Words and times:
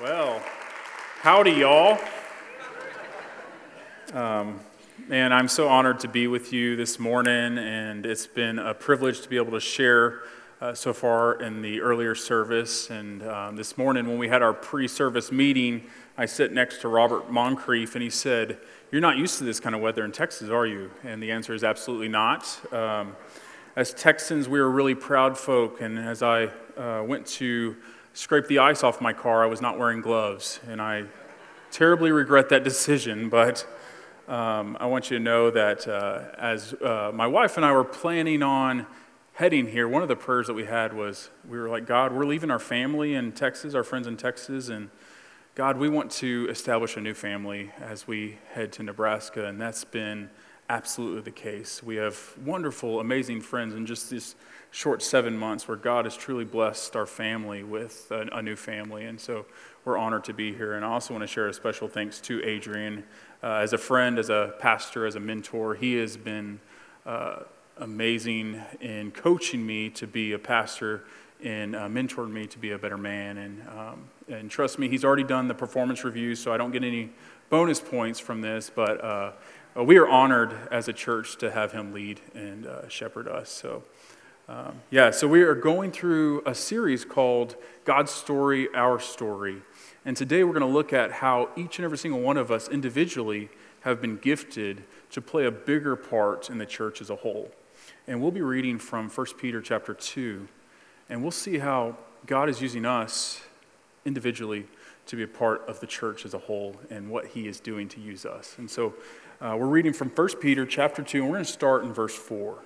Well, 0.00 0.40
howdy, 1.20 1.50
y'all. 1.50 1.98
Um, 4.14 4.60
man, 5.08 5.30
I'm 5.30 5.46
so 5.46 5.68
honored 5.68 6.00
to 6.00 6.08
be 6.08 6.26
with 6.26 6.54
you 6.54 6.74
this 6.74 6.98
morning, 6.98 7.58
and 7.58 8.06
it's 8.06 8.26
been 8.26 8.58
a 8.58 8.72
privilege 8.72 9.20
to 9.20 9.28
be 9.28 9.36
able 9.36 9.52
to 9.52 9.60
share 9.60 10.20
uh, 10.62 10.72
so 10.72 10.94
far 10.94 11.34
in 11.42 11.60
the 11.60 11.82
earlier 11.82 12.14
service. 12.14 12.88
And 12.88 13.22
um, 13.24 13.56
this 13.56 13.76
morning, 13.76 14.08
when 14.08 14.16
we 14.16 14.28
had 14.28 14.40
our 14.40 14.54
pre 14.54 14.88
service 14.88 15.30
meeting, 15.30 15.82
I 16.16 16.24
sit 16.24 16.50
next 16.50 16.80
to 16.80 16.88
Robert 16.88 17.30
Moncrief, 17.30 17.94
and 17.94 18.02
he 18.02 18.08
said, 18.08 18.56
You're 18.90 19.02
not 19.02 19.18
used 19.18 19.36
to 19.36 19.44
this 19.44 19.60
kind 19.60 19.74
of 19.74 19.82
weather 19.82 20.02
in 20.02 20.12
Texas, 20.12 20.48
are 20.48 20.66
you? 20.66 20.90
And 21.04 21.22
the 21.22 21.30
answer 21.30 21.52
is 21.52 21.62
absolutely 21.62 22.08
not. 22.08 22.58
Um, 22.72 23.16
as 23.76 23.92
Texans, 23.92 24.48
we 24.48 24.60
are 24.60 24.70
really 24.70 24.94
proud 24.94 25.36
folk, 25.36 25.82
and 25.82 25.98
as 25.98 26.22
I 26.22 26.46
uh, 26.78 27.04
went 27.06 27.26
to 27.26 27.76
scrape 28.12 28.46
the 28.46 28.58
ice 28.58 28.82
off 28.82 29.00
my 29.00 29.12
car, 29.12 29.42
I 29.42 29.46
was 29.46 29.60
not 29.60 29.78
wearing 29.78 30.00
gloves. 30.00 30.60
And 30.68 30.80
I 30.80 31.04
terribly 31.70 32.10
regret 32.10 32.48
that 32.48 32.64
decision, 32.64 33.28
but 33.28 33.66
um, 34.28 34.76
I 34.80 34.86
want 34.86 35.10
you 35.10 35.18
to 35.18 35.22
know 35.22 35.50
that 35.50 35.86
uh, 35.86 36.22
as 36.38 36.74
uh, 36.74 37.10
my 37.14 37.26
wife 37.26 37.56
and 37.56 37.64
I 37.66 37.72
were 37.72 37.84
planning 37.84 38.42
on 38.42 38.86
heading 39.34 39.68
here, 39.68 39.88
one 39.88 40.02
of 40.02 40.08
the 40.08 40.16
prayers 40.16 40.46
that 40.48 40.54
we 40.54 40.64
had 40.64 40.92
was 40.92 41.30
we 41.48 41.58
were 41.58 41.68
like, 41.68 41.86
God, 41.86 42.12
we're 42.12 42.26
leaving 42.26 42.50
our 42.50 42.58
family 42.58 43.14
in 43.14 43.32
Texas, 43.32 43.74
our 43.74 43.84
friends 43.84 44.06
in 44.06 44.16
Texas, 44.16 44.68
and 44.68 44.90
God, 45.54 45.78
we 45.78 45.88
want 45.88 46.10
to 46.12 46.46
establish 46.48 46.96
a 46.96 47.00
new 47.00 47.14
family 47.14 47.72
as 47.80 48.06
we 48.06 48.38
head 48.52 48.72
to 48.74 48.82
Nebraska, 48.82 49.46
and 49.46 49.60
that's 49.60 49.84
been 49.84 50.30
absolutely 50.68 51.22
the 51.22 51.32
case. 51.32 51.82
We 51.82 51.96
have 51.96 52.18
wonderful, 52.44 53.00
amazing 53.00 53.40
friends 53.40 53.74
and 53.74 53.86
just 53.86 54.10
this 54.10 54.36
short 54.70 55.02
seven 55.02 55.36
months 55.36 55.66
where 55.66 55.76
God 55.76 56.04
has 56.04 56.16
truly 56.16 56.44
blessed 56.44 56.94
our 56.94 57.06
family 57.06 57.62
with 57.62 58.10
a, 58.10 58.28
a, 58.32 58.42
new 58.42 58.56
family. 58.56 59.04
And 59.04 59.20
so 59.20 59.46
we're 59.84 59.98
honored 59.98 60.24
to 60.24 60.32
be 60.32 60.54
here. 60.54 60.74
And 60.74 60.84
I 60.84 60.88
also 60.88 61.12
want 61.12 61.22
to 61.22 61.26
share 61.26 61.48
a 61.48 61.54
special 61.54 61.88
thanks 61.88 62.20
to 62.22 62.42
Adrian. 62.44 63.04
Uh, 63.42 63.54
as 63.54 63.72
a 63.72 63.78
friend, 63.78 64.18
as 64.18 64.30
a 64.30 64.54
pastor, 64.60 65.06
as 65.06 65.16
a 65.16 65.20
mentor, 65.20 65.74
he 65.74 65.94
has 65.94 66.16
been 66.16 66.60
uh, 67.04 67.40
amazing 67.78 68.60
in 68.80 69.10
coaching 69.10 69.66
me 69.66 69.90
to 69.90 70.06
be 70.06 70.32
a 70.32 70.38
pastor 70.38 71.04
and 71.42 71.74
uh, 71.74 71.88
mentored 71.88 72.30
me 72.30 72.46
to 72.46 72.58
be 72.58 72.70
a 72.70 72.78
better 72.78 72.98
man. 72.98 73.38
And, 73.38 73.68
um, 73.68 74.08
and 74.28 74.50
trust 74.50 74.78
me, 74.78 74.88
he's 74.88 75.04
already 75.04 75.24
done 75.24 75.48
the 75.48 75.54
performance 75.54 76.04
review, 76.04 76.34
so 76.34 76.52
I 76.52 76.58
don't 76.58 76.70
get 76.70 76.84
any 76.84 77.10
bonus 77.48 77.80
points 77.80 78.20
from 78.20 78.42
this, 78.42 78.70
but 78.72 79.02
uh, 79.02 79.32
we 79.82 79.96
are 79.96 80.06
honored 80.06 80.54
as 80.70 80.86
a 80.86 80.92
church 80.92 81.38
to 81.38 81.50
have 81.50 81.72
him 81.72 81.92
lead 81.92 82.20
and 82.34 82.66
uh, 82.66 82.88
shepherd 82.88 83.26
us. 83.26 83.48
So. 83.48 83.82
Um, 84.50 84.80
yeah, 84.90 85.12
so 85.12 85.28
we 85.28 85.42
are 85.42 85.54
going 85.54 85.92
through 85.92 86.42
a 86.44 86.56
series 86.56 87.04
called 87.04 87.54
God's 87.84 88.10
Story, 88.10 88.66
Our 88.74 88.98
Story. 88.98 89.62
And 90.04 90.16
today 90.16 90.42
we're 90.42 90.52
going 90.52 90.66
to 90.66 90.66
look 90.66 90.92
at 90.92 91.12
how 91.12 91.50
each 91.56 91.78
and 91.78 91.84
every 91.84 91.98
single 91.98 92.20
one 92.20 92.36
of 92.36 92.50
us 92.50 92.68
individually 92.68 93.48
have 93.82 94.00
been 94.00 94.16
gifted 94.16 94.82
to 95.12 95.20
play 95.20 95.46
a 95.46 95.52
bigger 95.52 95.94
part 95.94 96.50
in 96.50 96.58
the 96.58 96.66
church 96.66 97.00
as 97.00 97.10
a 97.10 97.14
whole. 97.14 97.52
And 98.08 98.20
we'll 98.20 98.32
be 98.32 98.40
reading 98.40 98.80
from 98.80 99.08
1 99.08 99.26
Peter 99.38 99.60
chapter 99.60 99.94
2, 99.94 100.48
and 101.08 101.22
we'll 101.22 101.30
see 101.30 101.58
how 101.58 101.96
God 102.26 102.48
is 102.48 102.60
using 102.60 102.84
us 102.84 103.40
individually 104.04 104.66
to 105.06 105.14
be 105.14 105.22
a 105.22 105.28
part 105.28 105.62
of 105.68 105.78
the 105.78 105.86
church 105.86 106.24
as 106.24 106.34
a 106.34 106.38
whole 106.38 106.74
and 106.90 107.08
what 107.08 107.26
he 107.28 107.46
is 107.46 107.60
doing 107.60 107.86
to 107.90 108.00
use 108.00 108.26
us. 108.26 108.56
And 108.58 108.68
so 108.68 108.94
uh, 109.40 109.54
we're 109.56 109.68
reading 109.68 109.92
from 109.92 110.08
1 110.08 110.28
Peter 110.40 110.66
chapter 110.66 111.04
2, 111.04 111.18
and 111.18 111.26
we're 111.28 111.36
going 111.36 111.44
to 111.44 111.52
start 111.52 111.84
in 111.84 111.92
verse 111.92 112.16
4. 112.16 112.58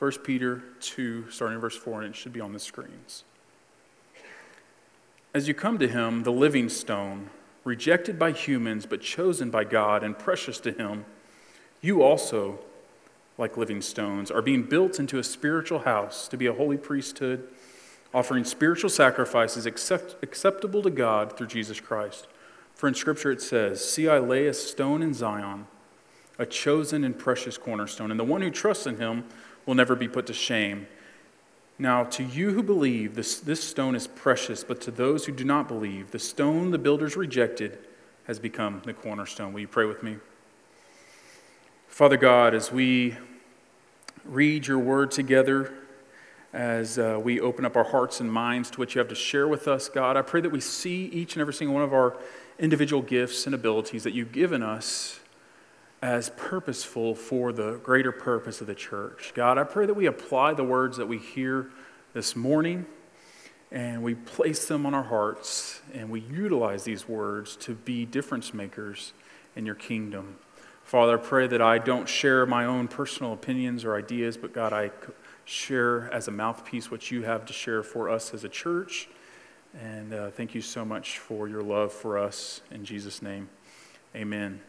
1 0.00 0.12
Peter 0.24 0.62
2, 0.80 1.30
starting 1.30 1.56
in 1.56 1.60
verse 1.60 1.76
4, 1.76 2.00
and 2.00 2.14
it 2.14 2.16
should 2.16 2.32
be 2.32 2.40
on 2.40 2.54
the 2.54 2.58
screens. 2.58 3.24
As 5.34 5.46
you 5.46 5.52
come 5.52 5.78
to 5.78 5.86
him, 5.86 6.22
the 6.22 6.32
living 6.32 6.70
stone, 6.70 7.28
rejected 7.64 8.18
by 8.18 8.32
humans 8.32 8.86
but 8.86 9.02
chosen 9.02 9.50
by 9.50 9.64
God 9.64 10.02
and 10.02 10.18
precious 10.18 10.58
to 10.60 10.72
him, 10.72 11.04
you 11.82 12.02
also, 12.02 12.60
like 13.36 13.58
living 13.58 13.82
stones, 13.82 14.30
are 14.30 14.40
being 14.40 14.62
built 14.62 14.98
into 14.98 15.18
a 15.18 15.22
spiritual 15.22 15.80
house 15.80 16.28
to 16.28 16.38
be 16.38 16.46
a 16.46 16.54
holy 16.54 16.78
priesthood, 16.78 17.46
offering 18.14 18.44
spiritual 18.44 18.88
sacrifices 18.88 19.66
accept, 19.66 20.16
acceptable 20.22 20.80
to 20.80 20.90
God 20.90 21.36
through 21.36 21.48
Jesus 21.48 21.78
Christ. 21.78 22.26
For 22.74 22.88
in 22.88 22.94
Scripture 22.94 23.32
it 23.32 23.42
says, 23.42 23.86
See, 23.86 24.08
I 24.08 24.18
lay 24.18 24.46
a 24.46 24.54
stone 24.54 25.02
in 25.02 25.12
Zion, 25.12 25.66
a 26.38 26.46
chosen 26.46 27.04
and 27.04 27.18
precious 27.18 27.58
cornerstone, 27.58 28.10
and 28.10 28.18
the 28.18 28.24
one 28.24 28.40
who 28.40 28.50
trusts 28.50 28.86
in 28.86 28.96
him 28.96 29.24
will 29.66 29.74
never 29.74 29.94
be 29.94 30.08
put 30.08 30.26
to 30.26 30.34
shame. 30.34 30.86
Now, 31.78 32.04
to 32.04 32.22
you 32.22 32.52
who 32.52 32.62
believe, 32.62 33.14
this, 33.14 33.40
this 33.40 33.62
stone 33.62 33.94
is 33.94 34.06
precious, 34.06 34.64
but 34.64 34.80
to 34.82 34.90
those 34.90 35.24
who 35.24 35.32
do 35.32 35.44
not 35.44 35.66
believe, 35.66 36.10
the 36.10 36.18
stone 36.18 36.70
the 36.70 36.78
builders 36.78 37.16
rejected 37.16 37.78
has 38.26 38.38
become 38.38 38.82
the 38.84 38.92
cornerstone. 38.92 39.52
Will 39.52 39.60
you 39.60 39.68
pray 39.68 39.86
with 39.86 40.02
me? 40.02 40.16
Father 41.88 42.16
God, 42.16 42.54
as 42.54 42.70
we 42.70 43.16
read 44.24 44.66
your 44.66 44.78
word 44.78 45.10
together, 45.10 45.72
as 46.52 46.98
uh, 46.98 47.18
we 47.22 47.40
open 47.40 47.64
up 47.64 47.76
our 47.76 47.84
hearts 47.84 48.20
and 48.20 48.30
minds 48.30 48.70
to 48.72 48.78
what 48.78 48.94
you 48.94 48.98
have 48.98 49.08
to 49.08 49.14
share 49.14 49.46
with 49.46 49.68
us, 49.68 49.88
God, 49.88 50.16
I 50.16 50.22
pray 50.22 50.40
that 50.40 50.50
we 50.50 50.60
see 50.60 51.06
each 51.06 51.34
and 51.34 51.40
every 51.40 51.54
single 51.54 51.74
one 51.74 51.84
of 51.84 51.94
our 51.94 52.16
individual 52.58 53.02
gifts 53.02 53.46
and 53.46 53.54
abilities 53.54 54.02
that 54.02 54.12
you've 54.12 54.32
given 54.32 54.62
us 54.62 55.19
as 56.02 56.30
purposeful 56.36 57.14
for 57.14 57.52
the 57.52 57.78
greater 57.82 58.12
purpose 58.12 58.60
of 58.60 58.66
the 58.66 58.74
church. 58.74 59.32
God, 59.34 59.58
I 59.58 59.64
pray 59.64 59.86
that 59.86 59.94
we 59.94 60.06
apply 60.06 60.54
the 60.54 60.64
words 60.64 60.96
that 60.96 61.06
we 61.06 61.18
hear 61.18 61.70
this 62.14 62.34
morning 62.34 62.86
and 63.70 64.02
we 64.02 64.14
place 64.14 64.66
them 64.66 64.86
on 64.86 64.94
our 64.94 65.02
hearts 65.02 65.80
and 65.92 66.10
we 66.10 66.20
utilize 66.20 66.84
these 66.84 67.08
words 67.08 67.54
to 67.56 67.74
be 67.74 68.06
difference 68.06 68.54
makers 68.54 69.12
in 69.54 69.66
your 69.66 69.74
kingdom. 69.74 70.38
Father, 70.82 71.18
I 71.18 71.22
pray 71.22 71.46
that 71.46 71.62
I 71.62 71.78
don't 71.78 72.08
share 72.08 72.46
my 72.46 72.64
own 72.64 72.88
personal 72.88 73.32
opinions 73.32 73.84
or 73.84 73.94
ideas, 73.94 74.36
but 74.36 74.52
God, 74.52 74.72
I 74.72 74.90
share 75.44 76.12
as 76.12 76.26
a 76.26 76.32
mouthpiece 76.32 76.90
what 76.90 77.10
you 77.10 77.22
have 77.22 77.44
to 77.46 77.52
share 77.52 77.82
for 77.82 78.08
us 78.08 78.34
as 78.34 78.42
a 78.42 78.48
church. 78.48 79.08
And 79.80 80.12
uh, 80.12 80.30
thank 80.30 80.54
you 80.54 80.62
so 80.62 80.84
much 80.84 81.18
for 81.18 81.46
your 81.46 81.62
love 81.62 81.92
for 81.92 82.18
us. 82.18 82.62
In 82.72 82.84
Jesus' 82.84 83.22
name, 83.22 83.48
amen. 84.16 84.60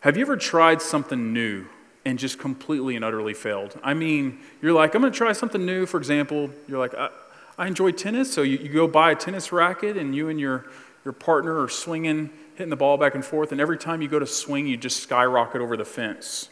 Have 0.00 0.16
you 0.16 0.22
ever 0.22 0.36
tried 0.36 0.80
something 0.80 1.32
new 1.32 1.66
and 2.04 2.20
just 2.20 2.38
completely 2.38 2.94
and 2.94 3.04
utterly 3.04 3.34
failed? 3.34 3.78
I 3.82 3.94
mean, 3.94 4.38
you're 4.62 4.72
like, 4.72 4.94
I'm 4.94 5.00
going 5.00 5.12
to 5.12 5.16
try 5.16 5.32
something 5.32 5.66
new. 5.66 5.86
For 5.86 5.96
example, 5.96 6.50
you're 6.68 6.78
like, 6.78 6.94
I, 6.94 7.10
I 7.56 7.66
enjoy 7.66 7.90
tennis. 7.90 8.32
So 8.32 8.42
you, 8.42 8.58
you 8.58 8.68
go 8.68 8.86
buy 8.86 9.10
a 9.10 9.16
tennis 9.16 9.50
racket 9.50 9.96
and 9.96 10.14
you 10.14 10.28
and 10.28 10.38
your, 10.38 10.66
your 11.04 11.12
partner 11.12 11.60
are 11.60 11.68
swinging, 11.68 12.30
hitting 12.54 12.70
the 12.70 12.76
ball 12.76 12.96
back 12.96 13.16
and 13.16 13.24
forth. 13.24 13.50
And 13.50 13.60
every 13.60 13.76
time 13.76 14.00
you 14.00 14.06
go 14.06 14.20
to 14.20 14.26
swing, 14.26 14.68
you 14.68 14.76
just 14.76 15.02
skyrocket 15.02 15.60
over 15.60 15.76
the 15.76 15.84
fence. 15.84 16.48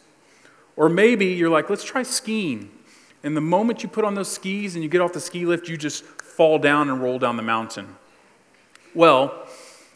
Or 0.75 0.89
maybe 0.89 1.27
you're 1.27 1.49
like, 1.49 1.69
let's 1.69 1.85
try 1.85 2.03
skiing. 2.03 2.69
And 3.23 3.35
the 3.35 3.41
moment 3.41 3.81
you 3.81 3.87
put 3.87 4.03
on 4.03 4.13
those 4.13 4.29
skis 4.29 4.75
and 4.75 4.83
you 4.83 4.89
get 4.89 4.99
off 4.99 5.13
the 5.13 5.21
ski 5.21 5.45
lift, 5.45 5.69
you 5.69 5.77
just 5.77 6.03
fall 6.03 6.59
down 6.59 6.89
and 6.89 7.01
roll 7.01 7.17
down 7.17 7.37
the 7.37 7.43
mountain. 7.43 7.95
Well, 8.93 9.47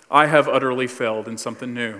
I 0.10 0.28
have 0.28 0.48
utterly 0.48 0.88
failed 0.88 1.28
in 1.28 1.38
something 1.38 1.74
new 1.74 2.00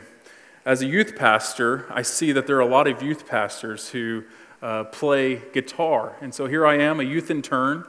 as 0.66 0.82
a 0.82 0.86
youth 0.86 1.16
pastor, 1.16 1.86
I 1.90 2.02
see 2.02 2.32
that 2.32 2.48
there 2.48 2.58
are 2.58 2.62
a 2.62 2.66
lot 2.66 2.88
of 2.88 3.02
youth 3.02 3.28
pastors 3.28 3.90
who 3.90 4.24
uh, 4.62 4.84
play 4.86 5.42
guitar. 5.54 6.16
And 6.22 6.34
so 6.34 6.46
here 6.46 6.66
I 6.66 6.78
am, 6.78 7.00
a 7.00 7.04
youth 7.04 7.32
intern, 7.32 7.86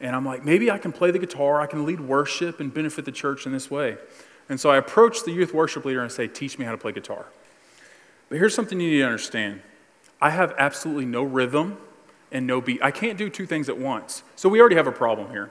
and 0.00 0.16
I'm 0.16 0.24
like, 0.24 0.44
maybe 0.44 0.70
I 0.70 0.78
can 0.78 0.92
play 0.92 1.10
the 1.10 1.18
guitar, 1.18 1.60
I 1.60 1.66
can 1.66 1.84
lead 1.84 2.00
worship 2.00 2.60
and 2.60 2.72
benefit 2.72 3.04
the 3.04 3.12
church 3.12 3.46
in 3.46 3.52
this 3.52 3.70
way. 3.70 3.96
And 4.48 4.58
so 4.58 4.70
I 4.70 4.76
approach 4.76 5.24
the 5.24 5.32
youth 5.32 5.54
worship 5.54 5.84
leader 5.84 6.02
and 6.02 6.10
say, 6.10 6.26
Teach 6.26 6.58
me 6.58 6.64
how 6.64 6.72
to 6.72 6.78
play 6.78 6.92
guitar. 6.92 7.26
But 8.28 8.38
here's 8.38 8.54
something 8.54 8.80
you 8.80 8.90
need 8.90 8.98
to 8.98 9.04
understand 9.04 9.62
I 10.20 10.30
have 10.30 10.54
absolutely 10.58 11.06
no 11.06 11.22
rhythm 11.22 11.78
and 12.32 12.46
no 12.46 12.60
beat. 12.60 12.82
I 12.82 12.90
can't 12.90 13.18
do 13.18 13.28
two 13.28 13.46
things 13.46 13.68
at 13.68 13.78
once. 13.78 14.22
So 14.36 14.48
we 14.48 14.60
already 14.60 14.76
have 14.76 14.86
a 14.86 14.92
problem 14.92 15.30
here. 15.30 15.50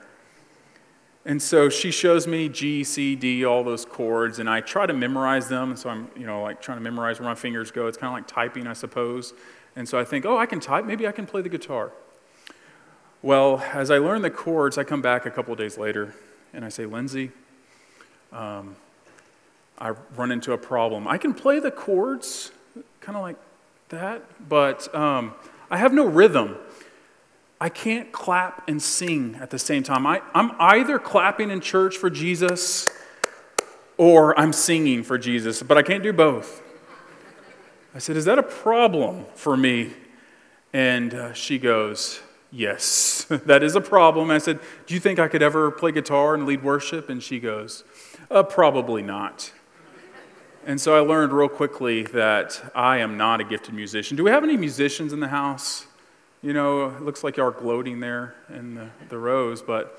And 1.25 1.41
so 1.41 1.69
she 1.69 1.89
shows 1.89 2.27
me 2.27 2.49
G, 2.49 2.83
C, 2.83 3.15
D, 3.15 3.45
all 3.45 3.63
those 3.63 3.85
chords, 3.85 4.39
and 4.39 4.49
I 4.49 4.59
try 4.59 4.85
to 4.85 4.93
memorize 4.93 5.47
them. 5.47 5.69
And 5.69 5.79
so 5.79 5.89
I'm, 5.89 6.09
you 6.17 6.25
know, 6.25 6.41
like 6.41 6.61
trying 6.61 6.77
to 6.77 6.83
memorize 6.83 7.19
where 7.19 7.29
my 7.29 7.35
fingers 7.35 7.71
go. 7.71 7.87
It's 7.87 7.97
kind 7.97 8.11
of 8.11 8.17
like 8.17 8.27
typing, 8.27 8.67
I 8.67 8.73
suppose. 8.73 9.33
And 9.75 9.87
so 9.87 9.97
I 9.97 10.03
think, 10.03 10.25
oh, 10.25 10.37
I 10.37 10.45
can 10.45 10.59
type. 10.59 10.85
Maybe 10.85 11.07
I 11.07 11.13
can 11.13 11.25
play 11.25 11.41
the 11.41 11.49
guitar. 11.49 11.91
Well, 13.21 13.63
as 13.73 13.89
I 13.89 13.99
learn 13.99 14.21
the 14.21 14.29
chords, 14.29 14.77
I 14.77 14.83
come 14.83 15.01
back 15.01 15.25
a 15.25 15.31
couple 15.31 15.55
days 15.55 15.77
later 15.77 16.13
and 16.53 16.65
I 16.65 16.69
say, 16.69 16.85
Lindsay, 16.85 17.31
um, 18.33 18.75
I 19.79 19.91
run 20.15 20.29
into 20.31 20.51
a 20.51 20.57
problem. 20.57 21.07
I 21.07 21.17
can 21.17 21.33
play 21.33 21.59
the 21.59 21.71
chords, 21.71 22.51
kind 22.99 23.15
of 23.15 23.21
like 23.21 23.37
that, 23.89 24.23
but 24.49 24.93
um, 24.93 25.33
I 25.71 25.77
have 25.77 25.93
no 25.93 26.05
rhythm. 26.05 26.57
I 27.63 27.69
can't 27.69 28.11
clap 28.11 28.67
and 28.67 28.81
sing 28.81 29.37
at 29.39 29.49
the 29.49 29.57
same 29.57 29.83
time. 29.83 30.05
I, 30.05 30.21
I'm 30.35 30.51
either 30.59 30.99
clapping 30.99 31.49
in 31.49 31.61
church 31.61 31.95
for 31.95 32.09
Jesus 32.09 32.89
or 33.95 34.37
I'm 34.37 34.51
singing 34.51 35.01
for 35.01 35.17
Jesus, 35.17 35.63
but 35.63 35.77
I 35.77 35.81
can't 35.81 36.03
do 36.03 36.11
both. 36.11 36.61
I 37.95 37.99
said, 37.99 38.17
Is 38.17 38.25
that 38.25 38.37
a 38.37 38.43
problem 38.43 39.27
for 39.35 39.55
me? 39.55 39.93
And 40.73 41.13
uh, 41.13 41.31
she 41.31 41.57
goes, 41.57 42.19
Yes, 42.51 43.27
that 43.29 43.63
is 43.63 43.77
a 43.77 43.81
problem. 43.81 44.29
I 44.29 44.39
said, 44.39 44.59
Do 44.85 44.93
you 44.93 44.99
think 44.99 45.17
I 45.17 45.29
could 45.29 45.41
ever 45.41 45.71
play 45.71 45.93
guitar 45.93 46.33
and 46.33 46.45
lead 46.45 46.63
worship? 46.63 47.09
And 47.09 47.23
she 47.23 47.39
goes, 47.39 47.85
uh, 48.29 48.43
Probably 48.43 49.01
not. 49.01 49.53
And 50.65 50.81
so 50.81 50.97
I 50.97 50.99
learned 50.99 51.31
real 51.31 51.47
quickly 51.47 52.03
that 52.03 52.71
I 52.75 52.97
am 52.97 53.15
not 53.15 53.39
a 53.39 53.45
gifted 53.45 53.73
musician. 53.73 54.17
Do 54.17 54.25
we 54.25 54.31
have 54.31 54.43
any 54.43 54.57
musicians 54.57 55.13
in 55.13 55.21
the 55.21 55.29
house? 55.29 55.87
You 56.43 56.51
know, 56.51 56.89
it 56.89 57.01
looks 57.01 57.23
like 57.23 57.37
y'all 57.37 57.47
are 57.47 57.51
gloating 57.51 58.01
there 58.01 58.35
in 58.49 58.75
the, 58.75 58.89
the 59.07 59.17
rows, 59.17 59.61
but 59.61 59.97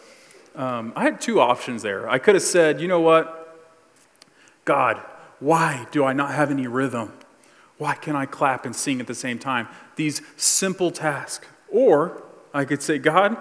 um, 0.54 0.92
I 0.94 1.04
had 1.04 1.18
two 1.18 1.40
options 1.40 1.80
there. 1.80 2.06
I 2.06 2.18
could 2.18 2.34
have 2.34 2.44
said, 2.44 2.82
you 2.82 2.86
know 2.86 3.00
what? 3.00 3.40
God, 4.66 5.00
why 5.40 5.86
do 5.90 6.04
I 6.04 6.12
not 6.12 6.32
have 6.32 6.50
any 6.50 6.66
rhythm? 6.66 7.14
Why 7.78 7.94
can't 7.94 8.14
I 8.14 8.26
clap 8.26 8.66
and 8.66 8.76
sing 8.76 9.00
at 9.00 9.06
the 9.06 9.14
same 9.14 9.38
time? 9.38 9.68
These 9.96 10.20
simple 10.36 10.90
tasks. 10.90 11.46
Or 11.70 12.22
I 12.52 12.66
could 12.66 12.82
say, 12.82 12.98
God, 12.98 13.38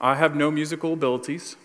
I 0.00 0.14
have 0.14 0.36
no 0.36 0.52
musical 0.52 0.92
abilities. 0.92 1.56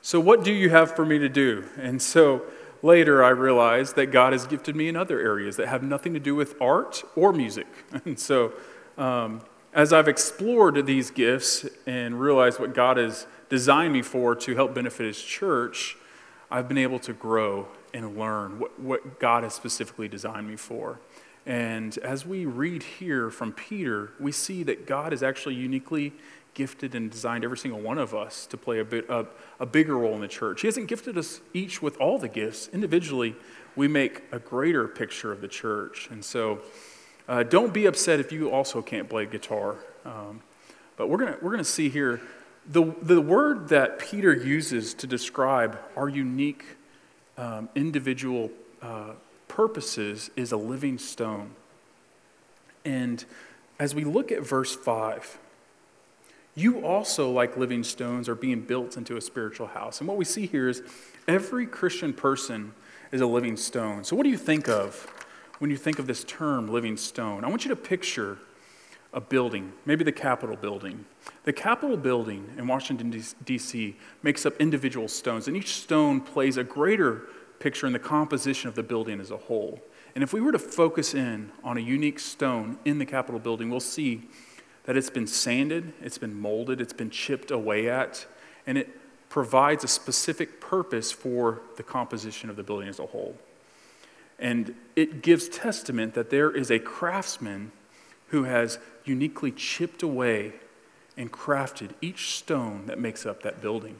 So 0.00 0.18
what 0.18 0.42
do 0.42 0.52
you 0.52 0.70
have 0.70 0.96
for 0.96 1.04
me 1.04 1.18
to 1.18 1.28
do? 1.28 1.64
And 1.78 2.00
so 2.00 2.42
later 2.82 3.22
I 3.22 3.28
realized 3.28 3.96
that 3.96 4.06
God 4.06 4.32
has 4.32 4.46
gifted 4.46 4.74
me 4.74 4.88
in 4.88 4.96
other 4.96 5.20
areas 5.20 5.56
that 5.56 5.68
have 5.68 5.82
nothing 5.82 6.14
to 6.14 6.20
do 6.20 6.34
with 6.34 6.58
art 6.58 7.02
or 7.14 7.34
music. 7.34 7.66
And 8.06 8.18
so 8.18 8.54
um, 8.96 9.40
as 9.72 9.92
I've 9.92 10.08
explored 10.08 10.86
these 10.86 11.10
gifts 11.10 11.66
and 11.86 12.18
realized 12.18 12.60
what 12.60 12.74
God 12.74 12.96
has 12.96 13.26
designed 13.48 13.92
me 13.92 14.02
for 14.02 14.34
to 14.36 14.54
help 14.54 14.74
benefit 14.74 15.06
His 15.06 15.20
church, 15.20 15.96
I've 16.50 16.68
been 16.68 16.78
able 16.78 17.00
to 17.00 17.12
grow 17.12 17.68
and 17.92 18.16
learn 18.16 18.58
what, 18.58 18.78
what 18.78 19.18
God 19.18 19.42
has 19.42 19.54
specifically 19.54 20.08
designed 20.08 20.48
me 20.48 20.56
for. 20.56 21.00
And 21.46 21.98
as 21.98 22.24
we 22.24 22.46
read 22.46 22.82
here 22.82 23.30
from 23.30 23.52
Peter, 23.52 24.12
we 24.18 24.32
see 24.32 24.62
that 24.62 24.86
God 24.86 25.12
has 25.12 25.22
actually 25.22 25.56
uniquely 25.56 26.12
gifted 26.54 26.94
and 26.94 27.10
designed 27.10 27.44
every 27.44 27.58
single 27.58 27.80
one 27.80 27.98
of 27.98 28.14
us 28.14 28.46
to 28.46 28.56
play 28.56 28.78
a, 28.78 28.84
bit, 28.84 29.08
a, 29.10 29.26
a 29.60 29.66
bigger 29.66 29.98
role 29.98 30.14
in 30.14 30.20
the 30.20 30.28
church. 30.28 30.60
He 30.62 30.68
hasn't 30.68 30.86
gifted 30.86 31.18
us 31.18 31.40
each 31.52 31.82
with 31.82 31.96
all 31.98 32.18
the 32.18 32.28
gifts. 32.28 32.68
Individually, 32.72 33.34
we 33.76 33.88
make 33.88 34.22
a 34.30 34.38
greater 34.38 34.86
picture 34.86 35.32
of 35.32 35.40
the 35.40 35.48
church. 35.48 36.08
And 36.10 36.24
so, 36.24 36.60
uh, 37.28 37.42
don't 37.42 37.72
be 37.72 37.86
upset 37.86 38.20
if 38.20 38.32
you 38.32 38.50
also 38.50 38.82
can't 38.82 39.08
play 39.08 39.26
guitar. 39.26 39.76
Um, 40.04 40.42
but 40.96 41.08
we're 41.08 41.18
going 41.18 41.34
we're 41.42 41.50
gonna 41.50 41.64
see 41.64 41.88
here 41.88 42.20
the, 42.66 42.94
the 43.02 43.20
word 43.20 43.68
that 43.68 43.98
Peter 43.98 44.32
uses 44.32 44.94
to 44.94 45.06
describe 45.06 45.78
our 45.96 46.08
unique 46.08 46.64
um, 47.36 47.68
individual 47.74 48.50
uh, 48.80 49.12
purposes 49.48 50.30
is 50.36 50.52
a 50.52 50.56
living 50.56 50.98
stone. 50.98 51.50
And 52.84 53.24
as 53.78 53.94
we 53.94 54.04
look 54.04 54.32
at 54.32 54.42
verse 54.42 54.74
5, 54.74 55.38
you 56.56 56.86
also, 56.86 57.30
like 57.30 57.56
living 57.56 57.82
stones, 57.82 58.28
are 58.28 58.34
being 58.34 58.60
built 58.60 58.96
into 58.96 59.16
a 59.16 59.20
spiritual 59.20 59.66
house. 59.66 59.98
And 59.98 60.08
what 60.08 60.16
we 60.16 60.24
see 60.24 60.46
here 60.46 60.68
is 60.68 60.82
every 61.26 61.66
Christian 61.66 62.12
person 62.12 62.72
is 63.10 63.20
a 63.20 63.26
living 63.26 63.56
stone. 63.56 64.04
So, 64.04 64.14
what 64.14 64.22
do 64.22 64.30
you 64.30 64.38
think 64.38 64.68
of 64.68 65.12
when 65.58 65.70
you 65.70 65.76
think 65.76 65.98
of 65.98 66.06
this 66.06 66.24
term, 66.24 66.68
living 66.68 66.96
stone, 66.96 67.44
I 67.44 67.48
want 67.48 67.64
you 67.64 67.68
to 67.70 67.76
picture 67.76 68.38
a 69.12 69.20
building, 69.20 69.72
maybe 69.86 70.04
the 70.04 70.12
Capitol 70.12 70.56
building. 70.56 71.04
The 71.44 71.52
Capitol 71.52 71.96
building 71.96 72.52
in 72.58 72.66
Washington, 72.66 73.10
D.C., 73.44 73.96
makes 74.22 74.44
up 74.44 74.60
individual 74.60 75.06
stones, 75.06 75.46
and 75.46 75.56
each 75.56 75.74
stone 75.74 76.20
plays 76.20 76.56
a 76.56 76.64
greater 76.64 77.22
picture 77.60 77.86
in 77.86 77.92
the 77.92 77.98
composition 77.98 78.68
of 78.68 78.74
the 78.74 78.82
building 78.82 79.20
as 79.20 79.30
a 79.30 79.36
whole. 79.36 79.80
And 80.14 80.24
if 80.24 80.32
we 80.32 80.40
were 80.40 80.52
to 80.52 80.58
focus 80.58 81.14
in 81.14 81.52
on 81.62 81.76
a 81.76 81.80
unique 81.80 82.18
stone 82.18 82.78
in 82.84 82.98
the 82.98 83.06
Capitol 83.06 83.38
building, 83.38 83.70
we'll 83.70 83.80
see 83.80 84.22
that 84.84 84.96
it's 84.96 85.10
been 85.10 85.26
sanded, 85.26 85.92
it's 86.02 86.18
been 86.18 86.38
molded, 86.38 86.80
it's 86.80 86.92
been 86.92 87.10
chipped 87.10 87.50
away 87.50 87.88
at, 87.88 88.26
and 88.66 88.76
it 88.76 89.00
provides 89.28 89.84
a 89.84 89.88
specific 89.88 90.60
purpose 90.60 91.10
for 91.10 91.62
the 91.76 91.82
composition 91.82 92.50
of 92.50 92.56
the 92.56 92.62
building 92.62 92.88
as 92.88 92.98
a 92.98 93.06
whole. 93.06 93.36
And 94.38 94.74
it 94.96 95.22
gives 95.22 95.48
testament 95.48 96.14
that 96.14 96.30
there 96.30 96.50
is 96.50 96.70
a 96.70 96.78
craftsman 96.78 97.72
who 98.28 98.44
has 98.44 98.78
uniquely 99.04 99.52
chipped 99.52 100.02
away 100.02 100.54
and 101.16 101.30
crafted 101.30 101.90
each 102.00 102.36
stone 102.36 102.86
that 102.86 102.98
makes 102.98 103.24
up 103.24 103.42
that 103.42 103.60
building. 103.60 103.96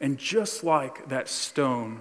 And 0.00 0.18
just 0.18 0.62
like 0.62 1.08
that 1.08 1.28
stone 1.28 2.00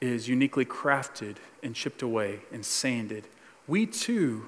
is 0.00 0.28
uniquely 0.28 0.64
crafted 0.64 1.36
and 1.62 1.74
chipped 1.74 2.02
away 2.02 2.40
and 2.52 2.64
sanded, 2.64 3.24
we 3.66 3.86
too, 3.86 4.46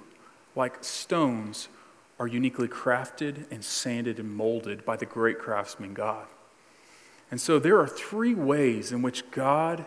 like 0.55 0.83
stones, 0.83 1.69
are 2.19 2.27
uniquely 2.27 2.69
crafted 2.69 3.45
and 3.51 3.63
sanded 3.63 4.19
and 4.19 4.35
molded 4.35 4.85
by 4.85 4.97
the 4.97 5.07
great 5.07 5.39
craftsman 5.39 5.93
God. 5.93 6.27
And 7.31 7.41
so 7.41 7.59
there 7.59 7.79
are 7.79 7.89
three 7.89 8.35
ways 8.35 8.93
in 8.93 9.03
which 9.03 9.31
God 9.31 9.85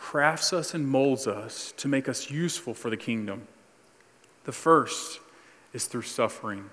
crafts 0.00 0.52
us 0.52 0.74
and 0.74 0.88
molds 0.88 1.26
us 1.26 1.72
to 1.76 1.86
make 1.86 2.08
us 2.08 2.30
useful 2.30 2.74
for 2.74 2.90
the 2.90 2.96
kingdom. 2.96 3.46
The 4.44 4.52
first 4.52 5.20
is 5.72 5.84
through 5.84 6.02
suffering. 6.02 6.70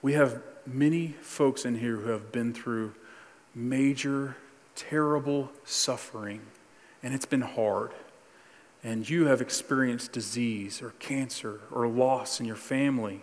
We 0.00 0.12
have 0.12 0.40
many 0.64 1.16
folks 1.20 1.64
in 1.64 1.80
here 1.80 1.96
who 1.96 2.10
have 2.10 2.30
been 2.30 2.54
through 2.54 2.94
major, 3.54 4.36
terrible 4.76 5.50
suffering, 5.64 6.40
and 7.02 7.12
it's 7.12 7.26
been 7.26 7.42
hard. 7.42 7.90
And 8.82 9.08
you 9.08 9.26
have 9.26 9.40
experienced 9.40 10.12
disease 10.12 10.80
or 10.80 10.90
cancer 11.00 11.60
or 11.72 11.88
loss 11.88 12.38
in 12.38 12.46
your 12.46 12.56
family. 12.56 13.22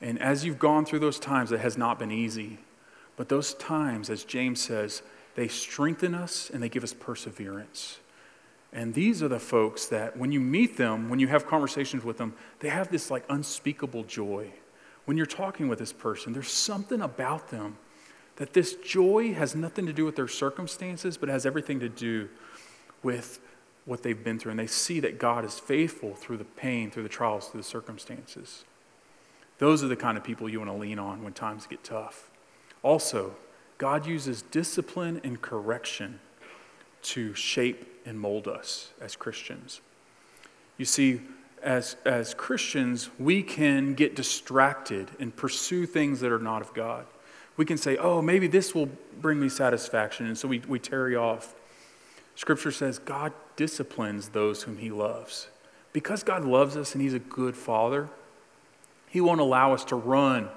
And 0.00 0.20
as 0.20 0.44
you've 0.44 0.58
gone 0.58 0.86
through 0.86 1.00
those 1.00 1.18
times, 1.18 1.52
it 1.52 1.60
has 1.60 1.76
not 1.76 1.98
been 1.98 2.10
easy. 2.10 2.58
But 3.16 3.28
those 3.28 3.54
times, 3.54 4.08
as 4.08 4.24
James 4.24 4.60
says, 4.62 5.02
they 5.34 5.46
strengthen 5.46 6.14
us 6.14 6.48
and 6.50 6.62
they 6.62 6.70
give 6.70 6.82
us 6.82 6.94
perseverance. 6.94 7.98
And 8.74 8.92
these 8.92 9.22
are 9.22 9.28
the 9.28 9.38
folks 9.38 9.86
that 9.86 10.16
when 10.16 10.32
you 10.32 10.40
meet 10.40 10.76
them, 10.76 11.08
when 11.08 11.20
you 11.20 11.28
have 11.28 11.46
conversations 11.46 12.04
with 12.04 12.18
them, 12.18 12.34
they 12.58 12.68
have 12.68 12.90
this 12.90 13.08
like 13.08 13.24
unspeakable 13.28 14.02
joy. 14.02 14.50
When 15.04 15.16
you're 15.16 15.26
talking 15.26 15.68
with 15.68 15.78
this 15.78 15.92
person, 15.92 16.32
there's 16.32 16.50
something 16.50 17.00
about 17.00 17.48
them 17.48 17.78
that 18.36 18.52
this 18.52 18.74
joy 18.74 19.32
has 19.34 19.54
nothing 19.54 19.86
to 19.86 19.92
do 19.92 20.04
with 20.04 20.16
their 20.16 20.26
circumstances, 20.26 21.16
but 21.16 21.28
has 21.28 21.46
everything 21.46 21.78
to 21.80 21.88
do 21.88 22.28
with 23.04 23.38
what 23.84 24.02
they've 24.02 24.24
been 24.24 24.40
through. 24.40 24.50
And 24.50 24.58
they 24.58 24.66
see 24.66 24.98
that 25.00 25.18
God 25.20 25.44
is 25.44 25.60
faithful 25.60 26.14
through 26.14 26.38
the 26.38 26.44
pain, 26.44 26.90
through 26.90 27.04
the 27.04 27.08
trials, 27.08 27.48
through 27.48 27.60
the 27.60 27.66
circumstances. 27.66 28.64
Those 29.58 29.84
are 29.84 29.88
the 29.88 29.94
kind 29.94 30.18
of 30.18 30.24
people 30.24 30.48
you 30.48 30.58
want 30.58 30.72
to 30.72 30.76
lean 30.76 30.98
on 30.98 31.22
when 31.22 31.32
times 31.32 31.68
get 31.68 31.84
tough. 31.84 32.28
Also, 32.82 33.36
God 33.78 34.04
uses 34.04 34.42
discipline 34.42 35.20
and 35.22 35.40
correction 35.40 36.18
to 37.04 37.34
shape 37.34 38.02
and 38.04 38.18
mold 38.18 38.48
us 38.48 38.90
as 39.00 39.16
Christians. 39.16 39.80
You 40.76 40.84
see, 40.84 41.20
as, 41.62 41.96
as 42.04 42.34
Christians, 42.34 43.08
we 43.18 43.42
can 43.42 43.94
get 43.94 44.14
distracted 44.14 45.10
and 45.18 45.34
pursue 45.34 45.86
things 45.86 46.20
that 46.20 46.32
are 46.32 46.38
not 46.38 46.60
of 46.60 46.74
God. 46.74 47.06
We 47.56 47.64
can 47.64 47.78
say, 47.78 47.96
oh, 47.96 48.20
maybe 48.20 48.46
this 48.48 48.74
will 48.74 48.88
bring 49.20 49.40
me 49.40 49.48
satisfaction. 49.48 50.26
And 50.26 50.36
so 50.36 50.48
we, 50.48 50.58
we 50.60 50.78
tarry 50.78 51.16
off. 51.16 51.54
Scripture 52.34 52.72
says 52.72 52.98
God 52.98 53.32
disciplines 53.56 54.30
those 54.30 54.64
whom 54.64 54.78
he 54.78 54.90
loves. 54.90 55.48
Because 55.92 56.22
God 56.22 56.44
loves 56.44 56.76
us 56.76 56.94
and 56.94 57.00
he's 57.02 57.14
a 57.14 57.20
good 57.20 57.56
father, 57.56 58.08
he 59.08 59.20
won't 59.20 59.40
allow 59.40 59.72
us 59.72 59.84
to 59.86 59.96
run 59.96 60.48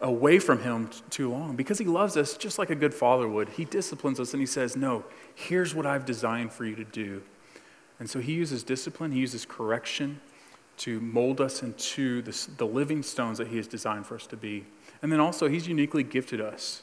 away 0.00 0.38
from 0.38 0.62
him 0.62 0.88
too 1.10 1.30
long 1.30 1.56
because 1.56 1.78
he 1.78 1.84
loves 1.84 2.16
us 2.16 2.36
just 2.36 2.58
like 2.58 2.70
a 2.70 2.74
good 2.74 2.94
father 2.94 3.28
would. 3.28 3.48
He 3.50 3.64
disciplines 3.64 4.20
us 4.20 4.32
and 4.32 4.40
he 4.40 4.46
says, 4.46 4.76
No, 4.76 5.04
here's 5.34 5.74
what 5.74 5.86
I've 5.86 6.04
designed 6.04 6.52
for 6.52 6.64
you 6.64 6.76
to 6.76 6.84
do. 6.84 7.22
And 7.98 8.08
so 8.08 8.20
he 8.20 8.32
uses 8.34 8.62
discipline, 8.62 9.12
he 9.12 9.20
uses 9.20 9.44
correction 9.44 10.20
to 10.78 11.00
mold 11.00 11.40
us 11.40 11.62
into 11.62 12.22
the, 12.22 12.48
the 12.56 12.66
living 12.66 13.02
stones 13.02 13.38
that 13.38 13.48
he 13.48 13.56
has 13.56 13.66
designed 13.66 14.06
for 14.06 14.14
us 14.14 14.26
to 14.28 14.36
be. 14.36 14.64
And 15.02 15.10
then 15.10 15.18
also, 15.18 15.48
he's 15.48 15.66
uniquely 15.66 16.04
gifted 16.04 16.40
us. 16.40 16.82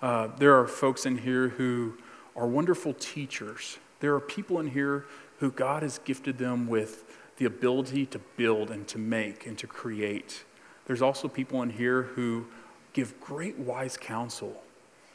Uh, 0.00 0.28
there 0.38 0.58
are 0.58 0.66
folks 0.66 1.06
in 1.06 1.18
here 1.18 1.48
who 1.48 1.94
are 2.34 2.46
wonderful 2.46 2.94
teachers. 2.94 3.78
There 4.00 4.14
are 4.14 4.20
people 4.20 4.58
in 4.60 4.68
here 4.68 5.04
who 5.38 5.50
God 5.50 5.82
has 5.82 5.98
gifted 5.98 6.38
them 6.38 6.66
with 6.66 7.04
the 7.36 7.44
ability 7.44 8.06
to 8.06 8.18
build 8.36 8.70
and 8.70 8.86
to 8.88 8.98
make 8.98 9.46
and 9.46 9.58
to 9.58 9.66
create. 9.66 10.44
There's 10.86 11.02
also 11.02 11.28
people 11.28 11.62
in 11.62 11.70
here 11.70 12.02
who 12.02 12.46
give 12.92 13.18
great 13.20 13.58
wise 13.58 13.96
counsel. 13.96 14.62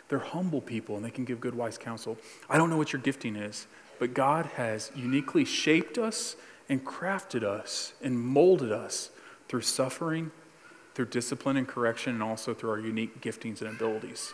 They're 0.08 0.20
humble 0.20 0.62
people 0.62 0.96
and 0.96 1.06
they 1.06 1.12
can 1.12 1.26
give 1.26 1.40
good 1.40 1.56
wise 1.56 1.78
counsel. 1.78 2.18
I 2.50 2.58
don't 2.58 2.70
know 2.70 2.78
what 2.78 2.92
your 2.92 3.02
gifting 3.02 3.36
is, 3.36 3.68
but 4.00 4.14
God 4.14 4.48
has 4.58 4.92
uniquely 4.96 5.46
shaped 5.46 5.98
us 5.98 6.36
and 6.68 6.84
crafted 6.84 7.44
us 7.44 7.94
and 8.02 8.20
molded 8.20 8.72
us 8.72 9.12
through 9.48 9.62
suffering, 9.62 10.32
through 10.96 11.06
discipline 11.06 11.58
and 11.58 11.68
correction, 11.68 12.14
and 12.14 12.24
also 12.24 12.54
through 12.54 12.70
our 12.72 12.80
unique 12.80 13.22
giftings 13.22 13.62
and 13.62 13.70
abilities. 13.70 14.34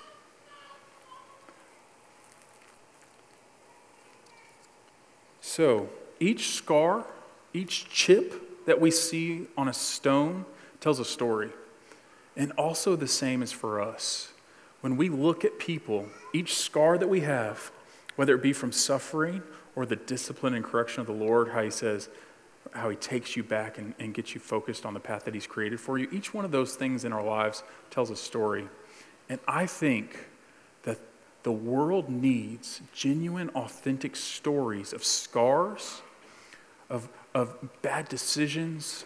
So, 5.41 5.89
each 6.19 6.49
scar, 6.49 7.05
each 7.53 7.89
chip 7.89 8.65
that 8.65 8.81
we 8.81 8.91
see 8.91 9.47
on 9.57 9.69
a 9.69 9.73
stone 9.73 10.45
tells 10.85 10.99
a 10.99 11.05
story. 11.05 11.49
And 12.37 12.51
also, 12.59 12.95
the 12.95 13.07
same 13.07 13.41
is 13.41 13.51
for 13.51 13.81
us. 13.81 14.31
When 14.81 14.97
we 14.97 15.09
look 15.09 15.43
at 15.43 15.57
people, 15.57 16.09
each 16.31 16.53
scar 16.53 16.99
that 16.99 17.07
we 17.07 17.21
have, 17.21 17.71
whether 18.17 18.35
it 18.35 18.43
be 18.43 18.53
from 18.53 18.71
suffering 18.71 19.41
or 19.75 19.87
the 19.87 19.95
discipline 19.95 20.53
and 20.53 20.63
correction 20.63 21.01
of 21.01 21.07
the 21.07 21.13
Lord, 21.13 21.49
how 21.49 21.63
He 21.63 21.71
says, 21.71 22.07
how 22.73 22.91
He 22.91 22.95
takes 22.95 23.35
you 23.35 23.41
back 23.41 23.79
and, 23.79 23.95
and 23.97 24.13
gets 24.13 24.35
you 24.35 24.39
focused 24.39 24.85
on 24.85 24.93
the 24.93 24.99
path 24.99 25.25
that 25.25 25.33
He's 25.33 25.47
created 25.47 25.79
for 25.79 25.97
you, 25.97 26.07
each 26.11 26.35
one 26.35 26.45
of 26.45 26.51
those 26.51 26.75
things 26.75 27.03
in 27.03 27.11
our 27.11 27.23
lives 27.23 27.63
tells 27.89 28.11
a 28.11 28.15
story. 28.15 28.67
And 29.27 29.39
I 29.47 29.65
think 29.65 30.27
that 30.83 30.99
the 31.41 31.51
world 31.51 32.11
needs 32.11 32.81
genuine, 32.93 33.49
authentic 33.55 34.15
stories 34.15 34.93
of 34.93 35.03
scars, 35.03 36.03
of, 36.91 37.09
of 37.33 37.57
bad 37.81 38.07
decisions, 38.07 39.05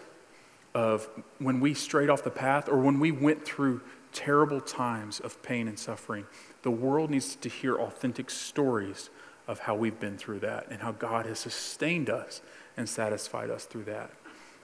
of 0.74 1.10
when 1.40 1.60
we 1.60 1.74
strayed 1.74 2.10
off 2.10 2.24
the 2.24 2.30
path 2.30 2.70
or 2.70 2.78
when 2.80 3.00
we 3.00 3.12
went 3.12 3.44
through 3.46 3.82
terrible 4.12 4.62
times 4.62 5.20
of 5.20 5.42
pain 5.42 5.68
and 5.68 5.78
suffering. 5.78 6.26
The 6.64 6.72
world 6.72 7.10
needs 7.10 7.36
to 7.36 7.50
hear 7.50 7.78
authentic 7.78 8.30
stories 8.30 9.10
of 9.48 9.60
how 9.60 9.76
we've 9.76 10.00
been 10.00 10.18
through 10.18 10.40
that 10.40 10.68
and 10.70 10.82
how 10.82 10.92
God 10.92 11.26
has 11.26 11.40
sustained 11.40 12.10
us 12.10 12.42
and 12.78 12.88
satisfied 12.88 13.50
us 13.50 13.66
through 13.66 13.86
that. 13.86 14.12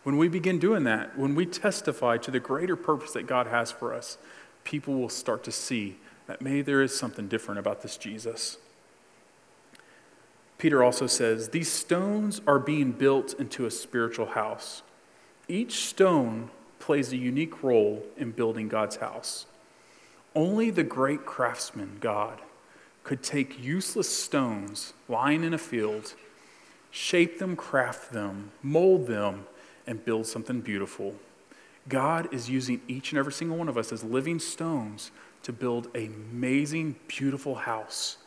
When 0.03 0.17
we 0.17 0.27
begin 0.27 0.59
doing 0.59 0.83
that, 0.83 1.17
when 1.17 1.33
we 1.33 1.45
testify 1.47 2.17
to 2.17 2.31
the 2.31 2.39
greater 2.39 2.75
purpose 2.75 3.11
that 3.13 3.25
God 3.25 3.47
has 3.47 3.71
for 3.71 3.93
us, 3.93 4.19
people 4.63 4.93
will 4.93 5.09
start 5.09 5.43
to 5.45 5.51
see 5.51 5.97
that 6.27 6.41
maybe 6.41 6.61
there 6.61 6.83
is 6.83 6.95
something 6.95 7.27
different 7.27 7.59
about 7.59 7.81
this 7.81 7.97
Jesus. 7.97 8.57
Peter 10.57 10.83
also 10.83 11.07
says, 11.07 11.49
These 11.49 11.71
stones 11.71 12.41
are 12.47 12.59
being 12.59 12.91
built 12.91 13.33
into 13.39 13.65
a 13.65 13.71
spiritual 13.71 14.27
house. 14.27 14.83
Each 15.47 15.85
stone 15.85 16.49
plays 16.79 17.11
a 17.11 17.17
unique 17.17 17.63
role 17.63 18.03
in 18.17 18.31
building 18.31 18.67
God's 18.67 18.97
house. 18.97 19.45
Only 20.35 20.69
the 20.69 20.83
great 20.83 21.25
craftsman, 21.25 21.97
God, 21.99 22.41
could 23.03 23.23
take 23.23 23.63
useless 23.63 24.09
stones 24.09 24.93
lying 25.07 25.43
in 25.43 25.53
a 25.53 25.57
field, 25.57 26.15
shape 26.91 27.39
them, 27.39 27.55
craft 27.55 28.11
them, 28.11 28.51
mold 28.61 29.07
them, 29.07 29.45
and 29.87 30.03
build 30.03 30.25
something 30.25 30.61
beautiful. 30.61 31.15
God 31.87 32.33
is 32.33 32.49
using 32.49 32.81
each 32.87 33.11
and 33.11 33.19
every 33.19 33.31
single 33.31 33.57
one 33.57 33.69
of 33.69 33.77
us 33.77 33.91
as 33.91 34.03
living 34.03 34.39
stones 34.39 35.11
to 35.43 35.53
build 35.53 35.87
an 35.95 36.25
amazing, 36.31 36.95
beautiful 37.07 37.55
house. 37.55 38.17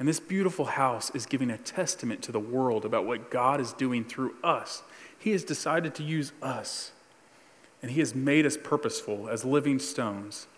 And 0.00 0.08
this 0.08 0.18
beautiful 0.18 0.64
house 0.64 1.10
is 1.14 1.26
giving 1.26 1.50
a 1.50 1.58
testament 1.58 2.22
to 2.22 2.32
the 2.32 2.40
world 2.40 2.84
about 2.84 3.06
what 3.06 3.30
God 3.30 3.60
is 3.60 3.72
doing 3.74 4.04
through 4.04 4.34
us 4.42 4.82
he 5.20 5.32
has 5.32 5.44
decided 5.44 5.94
to 5.96 6.02
use 6.02 6.32
us, 6.42 6.92
and 7.82 7.90
He 7.90 8.00
has 8.00 8.14
made 8.14 8.46
us 8.46 8.56
purposeful 8.56 9.28
as 9.28 9.44
living 9.44 9.78
stones. 9.78 10.48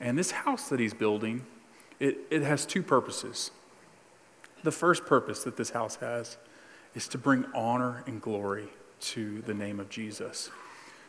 And 0.00 0.18
this 0.18 0.32
house 0.32 0.68
that 0.68 0.80
He's 0.80 0.92
building, 0.92 1.46
it, 2.00 2.18
it 2.28 2.42
has 2.42 2.66
two 2.66 2.82
purposes. 2.82 3.52
The 4.64 4.72
first 4.72 5.06
purpose 5.06 5.44
that 5.44 5.56
this 5.56 5.70
house 5.70 5.96
has 5.96 6.36
is 6.96 7.06
to 7.08 7.18
bring 7.18 7.46
honor 7.54 8.02
and 8.06 8.20
glory 8.20 8.68
to 9.00 9.40
the 9.42 9.54
name 9.54 9.78
of 9.78 9.88
Jesus. 9.88 10.50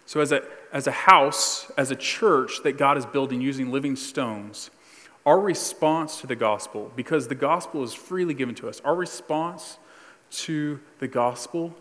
So, 0.06 0.20
as 0.20 0.32
a, 0.32 0.44
as 0.72 0.86
a 0.86 0.92
house, 0.92 1.72
as 1.76 1.90
a 1.90 1.96
church 1.96 2.62
that 2.64 2.78
God 2.78 2.96
is 3.00 3.08
building 3.08 3.42
using 3.42 3.72
living 3.72 3.96
stones, 3.96 4.70
our 5.26 5.40
response 5.40 6.22
to 6.22 6.28
the 6.28 6.36
gospel, 6.36 6.92
because 6.96 7.28
the 7.28 7.36
gospel 7.36 7.84
is 7.84 7.94
freely 7.94 8.36
given 8.36 8.54
to 8.56 8.70
us, 8.70 8.82
our 8.82 8.94
response 8.94 9.80
to 10.30 10.80
the 11.00 11.08
gospel 11.08 11.74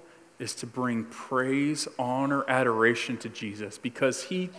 is 0.43 0.55
to 0.57 0.67
bring 0.67 1.05
praise, 1.05 1.87
honor, 1.99 2.45
adoration 2.49 3.17
to 3.17 3.29
Jesus 3.29 3.79
because 3.79 4.25
he 4.25 4.51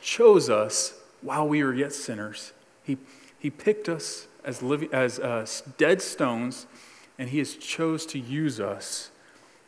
chose 0.00 0.48
us 0.48 0.94
while 1.22 1.48
we 1.48 1.64
were 1.64 1.74
yet 1.74 1.92
sinners. 1.92 2.52
He, 2.84 2.98
he 3.38 3.50
picked 3.50 3.88
us 3.88 4.28
as, 4.44 4.62
living, 4.62 4.90
as 4.92 5.18
uh, 5.18 5.44
dead 5.76 6.00
stones, 6.00 6.66
and 7.18 7.30
he 7.30 7.38
has 7.38 7.56
chose 7.56 8.06
to 8.06 8.18
use 8.18 8.60
us 8.60 9.10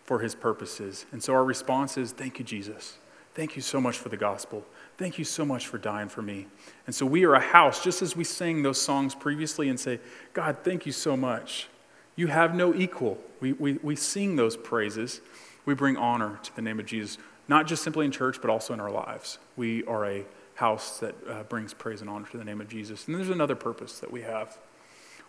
for 0.05 0.21
his 0.21 0.37
purposes. 0.37 1.05
And 1.11 1.21
so 1.21 1.35
our 1.35 1.45
response 1.45 1.99
is, 1.99 2.13
Thank 2.13 2.39
you, 2.39 2.45
Jesus. 2.45 2.99
Thank 3.35 3.57
you 3.57 3.61
so 3.61 3.81
much 3.81 3.99
for 3.99 4.09
the 4.09 4.17
gospel. 4.17 4.65
Thank 4.97 5.19
you 5.19 5.25
so 5.25 5.45
much 5.45 5.67
for 5.67 5.77
dying 5.79 6.09
for 6.09 6.23
me. 6.23 6.47
And 6.87 6.95
so 6.95 7.05
we 7.05 7.25
are 7.25 7.35
a 7.35 7.41
house, 7.41 7.85
just 7.85 8.01
as 8.01 8.17
we 8.17 8.25
sang 8.25 8.63
those 8.63 8.81
songs 8.81 9.15
previously 9.15 9.69
and 9.69 9.79
say, 9.79 10.01
God, 10.33 10.59
thank 10.63 10.87
you 10.87 10.93
so 10.93 11.17
much. 11.17 11.69
You 12.15 12.29
have 12.29 12.55
no 12.55 12.75
equal. 12.75 13.19
We, 13.41 13.53
we, 13.53 13.75
we 13.75 13.97
sing 13.97 14.37
those 14.37 14.57
praises 14.57 15.21
we 15.67 15.75
bring 15.75 15.97
honor 15.97 16.39
to 16.43 16.57
the 16.57 16.63
name 16.63 16.81
of 16.81 16.87
Jesus, 16.87 17.19
not 17.49 17.67
just 17.67 17.83
simply 17.83 18.07
in 18.07 18.13
church, 18.13 18.41
but 18.41 18.49
also 18.49 18.73
in 18.73 18.81
our 18.81 18.91
lives. 18.91 19.39
We 19.57 19.85
are 19.85 20.07
a 20.07 20.25
house 20.55 21.01
that 21.01 21.15
uh, 21.29 21.43
brings 21.43 21.75
praise 21.75 22.01
and 22.01 22.09
honor 22.09 22.27
to 22.31 22.39
the 22.39 22.45
name 22.45 22.61
of 22.61 22.69
Jesus. 22.69 23.07
And 23.07 23.15
there's 23.15 23.29
another 23.29 23.55
purpose 23.55 23.99
that 23.99 24.11
we 24.11 24.23
have. 24.23 24.57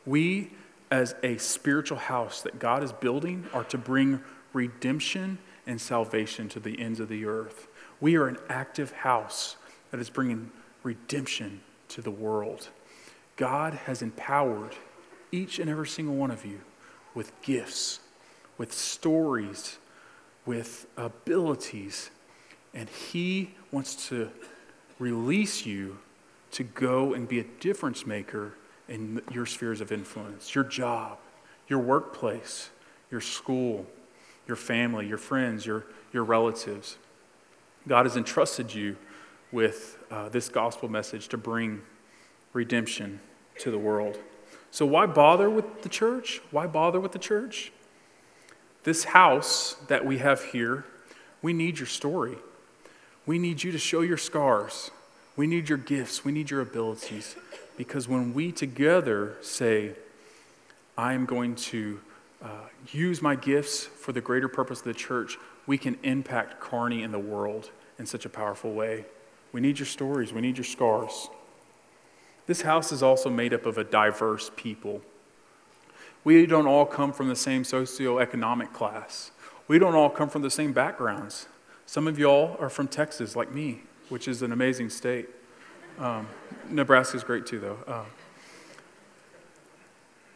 We, 0.05 0.51
as 0.89 1.15
a 1.21 1.37
spiritual 1.37 1.97
house 1.97 2.41
that 2.43 2.59
God 2.59 2.81
is 2.81 2.93
building, 2.93 3.45
are 3.53 3.65
to 3.65 3.77
bring 3.77 4.21
redemption 4.53 5.39
and 5.65 5.81
salvation 5.81 6.47
to 6.49 6.59
the 6.61 6.79
ends 6.79 6.99
of 6.99 7.09
the 7.09 7.25
earth. 7.25 7.67
We 7.99 8.15
are 8.15 8.27
an 8.27 8.37
active 8.47 8.91
house 8.91 9.57
that 9.91 9.99
is 9.99 10.09
bringing 10.09 10.51
redemption 10.83 11.61
to 11.89 12.01
the 12.01 12.11
world. 12.11 12.69
God 13.35 13.73
has 13.73 14.01
empowered 14.01 14.75
each 15.31 15.59
and 15.59 15.69
every 15.69 15.87
single 15.87 16.15
one 16.15 16.31
of 16.31 16.45
you 16.45 16.61
with 17.13 17.33
gifts, 17.41 17.99
with 18.57 18.71
stories, 18.71 19.77
with 20.47 20.87
abilities, 20.97 22.09
and 22.73 22.89
He 22.89 23.51
wants 23.71 24.07
to 24.07 24.31
release 24.97 25.65
you 25.65 25.99
to 26.51 26.63
go 26.63 27.13
and 27.13 27.27
be 27.27 27.39
a 27.39 27.43
difference 27.59 28.07
maker 28.07 28.53
in 28.87 29.21
your 29.31 29.45
spheres 29.45 29.81
of 29.81 29.91
influence 29.91 30.55
your 30.55 30.63
job, 30.63 31.19
your 31.67 31.79
workplace, 31.79 32.69
your 33.11 33.21
school, 33.21 33.85
your 34.47 34.55
family, 34.55 35.05
your 35.05 35.17
friends, 35.17 35.65
your, 35.65 35.85
your 36.13 36.23
relatives. 36.23 36.97
God 37.87 38.05
has 38.05 38.15
entrusted 38.15 38.73
you 38.73 38.95
with 39.51 39.97
uh, 40.09 40.29
this 40.29 40.49
gospel 40.49 40.89
message 40.89 41.27
to 41.29 41.37
bring 41.37 41.81
redemption 42.53 43.19
to 43.59 43.71
the 43.71 43.77
world. 43.77 44.17
So, 44.71 44.85
why 44.85 45.05
bother 45.05 45.49
with 45.49 45.83
the 45.83 45.89
church? 45.89 46.41
Why 46.51 46.67
bother 46.67 46.99
with 46.99 47.11
the 47.11 47.19
church? 47.19 47.71
This 48.87 49.03
house 49.03 49.75
that 49.89 50.05
we 50.05 50.19
have 50.19 50.41
here, 50.41 50.85
we 51.41 51.51
need 51.51 51.77
your 51.77 51.87
story. 51.87 52.37
We 53.25 53.37
need 53.37 53.61
you 53.61 53.73
to 53.73 53.77
show 53.77 53.99
your 53.99 54.15
scars. 54.15 54.91
We 55.35 55.45
need 55.45 55.67
your 55.67 55.77
gifts. 55.77 56.23
We 56.23 56.31
need 56.31 56.49
your 56.49 56.61
abilities. 56.61 57.35
Because 57.75 58.07
when 58.07 58.33
we 58.33 58.53
together 58.53 59.35
say, 59.41 59.91
I 60.97 61.11
am 61.11 61.25
going 61.25 61.55
to 61.55 61.99
uh, 62.41 62.47
use 62.93 63.21
my 63.21 63.35
gifts 63.35 63.83
for 63.83 64.13
the 64.13 64.21
greater 64.21 64.47
purpose 64.47 64.79
of 64.79 64.85
the 64.85 64.93
church, 64.93 65.37
we 65.65 65.77
can 65.77 65.97
impact 66.03 66.61
Kearney 66.61 67.03
and 67.03 67.13
the 67.13 67.19
world 67.19 67.71
in 67.99 68.05
such 68.05 68.23
a 68.23 68.29
powerful 68.29 68.73
way. 68.73 69.03
We 69.51 69.59
need 69.59 69.79
your 69.79 69.85
stories. 69.85 70.31
We 70.31 70.39
need 70.39 70.55
your 70.55 70.63
scars. 70.63 71.27
This 72.45 72.61
house 72.61 72.93
is 72.93 73.03
also 73.03 73.29
made 73.29 73.53
up 73.53 73.65
of 73.65 73.77
a 73.77 73.83
diverse 73.83 74.49
people. 74.55 75.01
We 76.27 76.45
don't 76.45 76.67
all 76.67 76.85
come 76.85 77.13
from 77.13 77.29
the 77.29 77.37
same 77.37 77.63
socioeconomic 77.63 78.73
class. 78.73 79.31
We 79.69 79.79
don't 79.79 79.95
all 79.95 80.09
come 80.09 80.27
from 80.27 80.41
the 80.41 80.51
same 80.51 80.73
backgrounds. 80.73 81.47
Some 81.85 82.05
of 82.05 82.19
y'all 82.19 82.57
are 82.59 82.69
from 82.69 82.89
Texas, 82.89 83.37
like 83.37 83.53
me, 83.53 83.83
which 84.09 84.27
is 84.27 84.41
an 84.41 84.51
amazing 84.51 84.89
state. 84.89 85.29
Um, 85.97 86.27
Nebraska 86.69 87.15
is 87.15 87.23
great 87.23 87.45
too, 87.45 87.59
though. 87.61 87.77
Uh, 87.87 88.03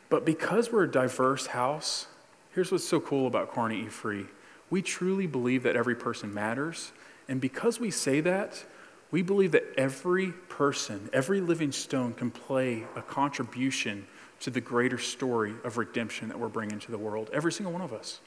but 0.07 0.23
because 0.23 0.71
we're 0.71 0.83
a 0.83 0.89
diverse 0.89 1.47
house, 1.47 2.07
here's 2.55 2.71
what's 2.71 2.87
so 2.87 3.01
cool 3.01 3.27
about 3.27 3.53
Kearney 3.53 3.81
E 3.81 3.87
Free. 3.87 4.27
We 4.69 4.81
truly 4.81 5.27
believe 5.27 5.63
that 5.63 5.75
every 5.75 5.95
person 5.95 6.33
matters. 6.33 6.93
And 7.27 7.41
because 7.41 7.81
we 7.81 7.91
say 7.91 8.21
that, 8.21 8.63
we 9.11 9.23
believe 9.23 9.51
that 9.51 9.65
every 9.75 10.31
person, 10.47 11.09
every 11.11 11.41
living 11.41 11.73
stone 11.73 12.13
can 12.13 12.31
play 12.31 12.85
a 12.95 13.01
contribution 13.01 14.07
to 14.41 14.49
the 14.49 14.61
greater 14.61 14.97
story 14.97 15.53
of 15.63 15.77
redemption 15.77 16.27
that 16.27 16.39
we're 16.39 16.49
bringing 16.49 16.79
to 16.79 16.91
the 16.91 16.97
world, 16.97 17.29
every 17.31 17.51
single 17.51 17.71
one 17.71 17.81
of 17.81 17.93
us. 17.93 18.19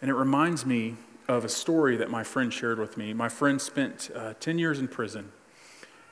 And 0.00 0.10
it 0.10 0.14
reminds 0.14 0.64
me 0.64 0.96
of 1.26 1.44
a 1.44 1.48
story 1.48 1.96
that 1.96 2.10
my 2.10 2.22
friend 2.22 2.52
shared 2.52 2.78
with 2.78 2.96
me. 2.96 3.12
My 3.12 3.28
friend 3.28 3.60
spent 3.60 4.10
uh, 4.14 4.34
10 4.38 4.58
years 4.58 4.78
in 4.78 4.88
prison, 4.88 5.32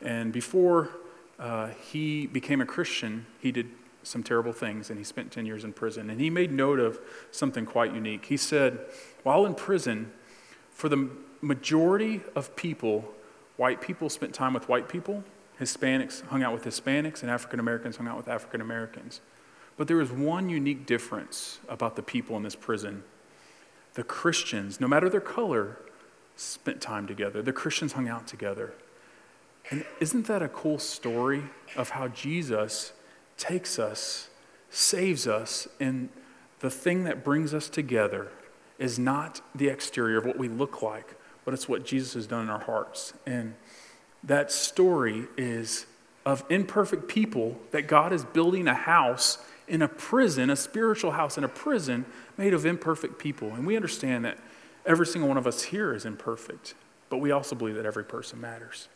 and 0.01 0.33
before 0.33 0.91
uh, 1.39 1.69
he 1.91 2.27
became 2.27 2.61
a 2.61 2.67
Christian, 2.67 3.27
he 3.41 3.53
did 3.53 3.69
some 4.03 4.23
terrible 4.23 4.53
things, 4.53 4.91
and 4.91 4.99
he 4.99 5.05
spent 5.05 5.33
10 5.33 5.47
years 5.47 5.65
in 5.65 5.73
prison. 5.73 6.11
And 6.11 6.21
he 6.21 6.31
made 6.31 6.53
note 6.53 6.79
of 6.79 6.99
something 7.31 7.67
quite 7.67 7.95
unique. 7.95 8.27
He 8.27 8.37
said, 8.37 8.81
while 9.23 9.47
in 9.47 9.55
prison, 9.55 10.13
for 10.71 10.89
the 10.89 11.11
majority 11.41 12.21
of 12.35 12.55
people, 12.57 13.15
white 13.57 13.81
people 13.81 14.09
spent 14.09 14.35
time 14.35 14.55
with 14.55 14.69
white 14.69 14.89
people, 14.89 15.25
Hispanics 15.61 16.27
hung 16.27 16.43
out 16.43 16.53
with 16.53 16.65
Hispanics, 16.65 17.23
and 17.23 17.31
African 17.31 17.61
Americans 17.61 17.97
hung 17.97 18.09
out 18.09 18.17
with 18.17 18.29
African 18.29 18.61
Americans. 18.61 19.21
But 19.77 19.89
there 19.89 19.97
was 19.97 20.11
one 20.11 20.49
unique 20.49 20.87
difference 20.87 21.59
about 21.69 21.97
the 21.97 22.03
people 22.03 22.37
in 22.37 22.43
this 22.43 22.55
prison. 22.55 23.03
The 23.95 24.05
Christians, 24.05 24.81
no 24.81 24.89
matter 24.89 25.09
their 25.09 25.21
color, 25.21 25.79
spent 26.37 26.81
time 26.81 27.07
together. 27.07 27.43
The 27.43 27.53
Christians 27.53 27.93
hung 27.93 28.09
out 28.09 28.27
together. 28.27 28.75
And 29.71 29.85
isn't 30.01 30.27
that 30.27 30.43
a 30.43 30.49
cool 30.49 30.79
story 30.79 31.45
of 31.77 31.91
how 31.91 32.09
Jesus 32.09 32.93
takes 33.37 33.79
us, 33.79 34.29
saves 34.71 35.27
us, 35.27 35.67
and 35.81 36.09
the 36.61 36.71
thing 36.71 37.05
that 37.05 37.25
brings 37.25 37.55
us 37.55 37.69
together 37.69 38.31
is 38.79 38.99
not 38.99 39.41
the 39.55 39.69
exterior 39.69 40.19
of 40.19 40.27
what 40.27 40.39
we 40.39 40.49
look 40.49 40.83
like, 40.83 41.15
but 41.45 41.55
it's 41.55 41.69
what 41.69 41.85
Jesus 41.85 42.15
has 42.15 42.27
done 42.27 42.43
in 42.43 42.51
our 42.51 42.61
hearts. 42.61 43.13
And 43.27 43.55
that 44.27 44.51
story 44.51 45.27
is 45.37 45.87
of 46.25 46.45
imperfect 46.49 47.09
people 47.09 47.59
that 47.71 47.87
God 47.87 48.13
is 48.13 48.25
building 48.25 48.67
a 48.67 48.75
house 48.75 49.39
in 49.69 49.83
a 49.83 49.89
prison, 49.89 50.51
a 50.51 50.57
spiritual 50.57 51.13
house 51.13 51.39
in 51.39 51.45
a 51.45 51.49
prison 51.49 52.05
made 52.37 52.55
of 52.55 52.67
imperfect 52.67 53.19
people. 53.19 53.55
And 53.55 53.67
we 53.67 53.77
understand 53.77 54.25
that 54.25 54.39
every 54.87 55.07
single 55.07 55.29
one 55.29 55.37
of 55.37 55.47
us 55.47 55.65
here 55.65 55.95
is 55.95 56.05
imperfect, 56.05 56.75
but 57.09 57.19
we 57.19 57.31
also 57.31 57.55
believe 57.55 57.77
that 57.77 57.87
every 57.87 58.05
person 58.05 58.41
matters. 58.41 58.89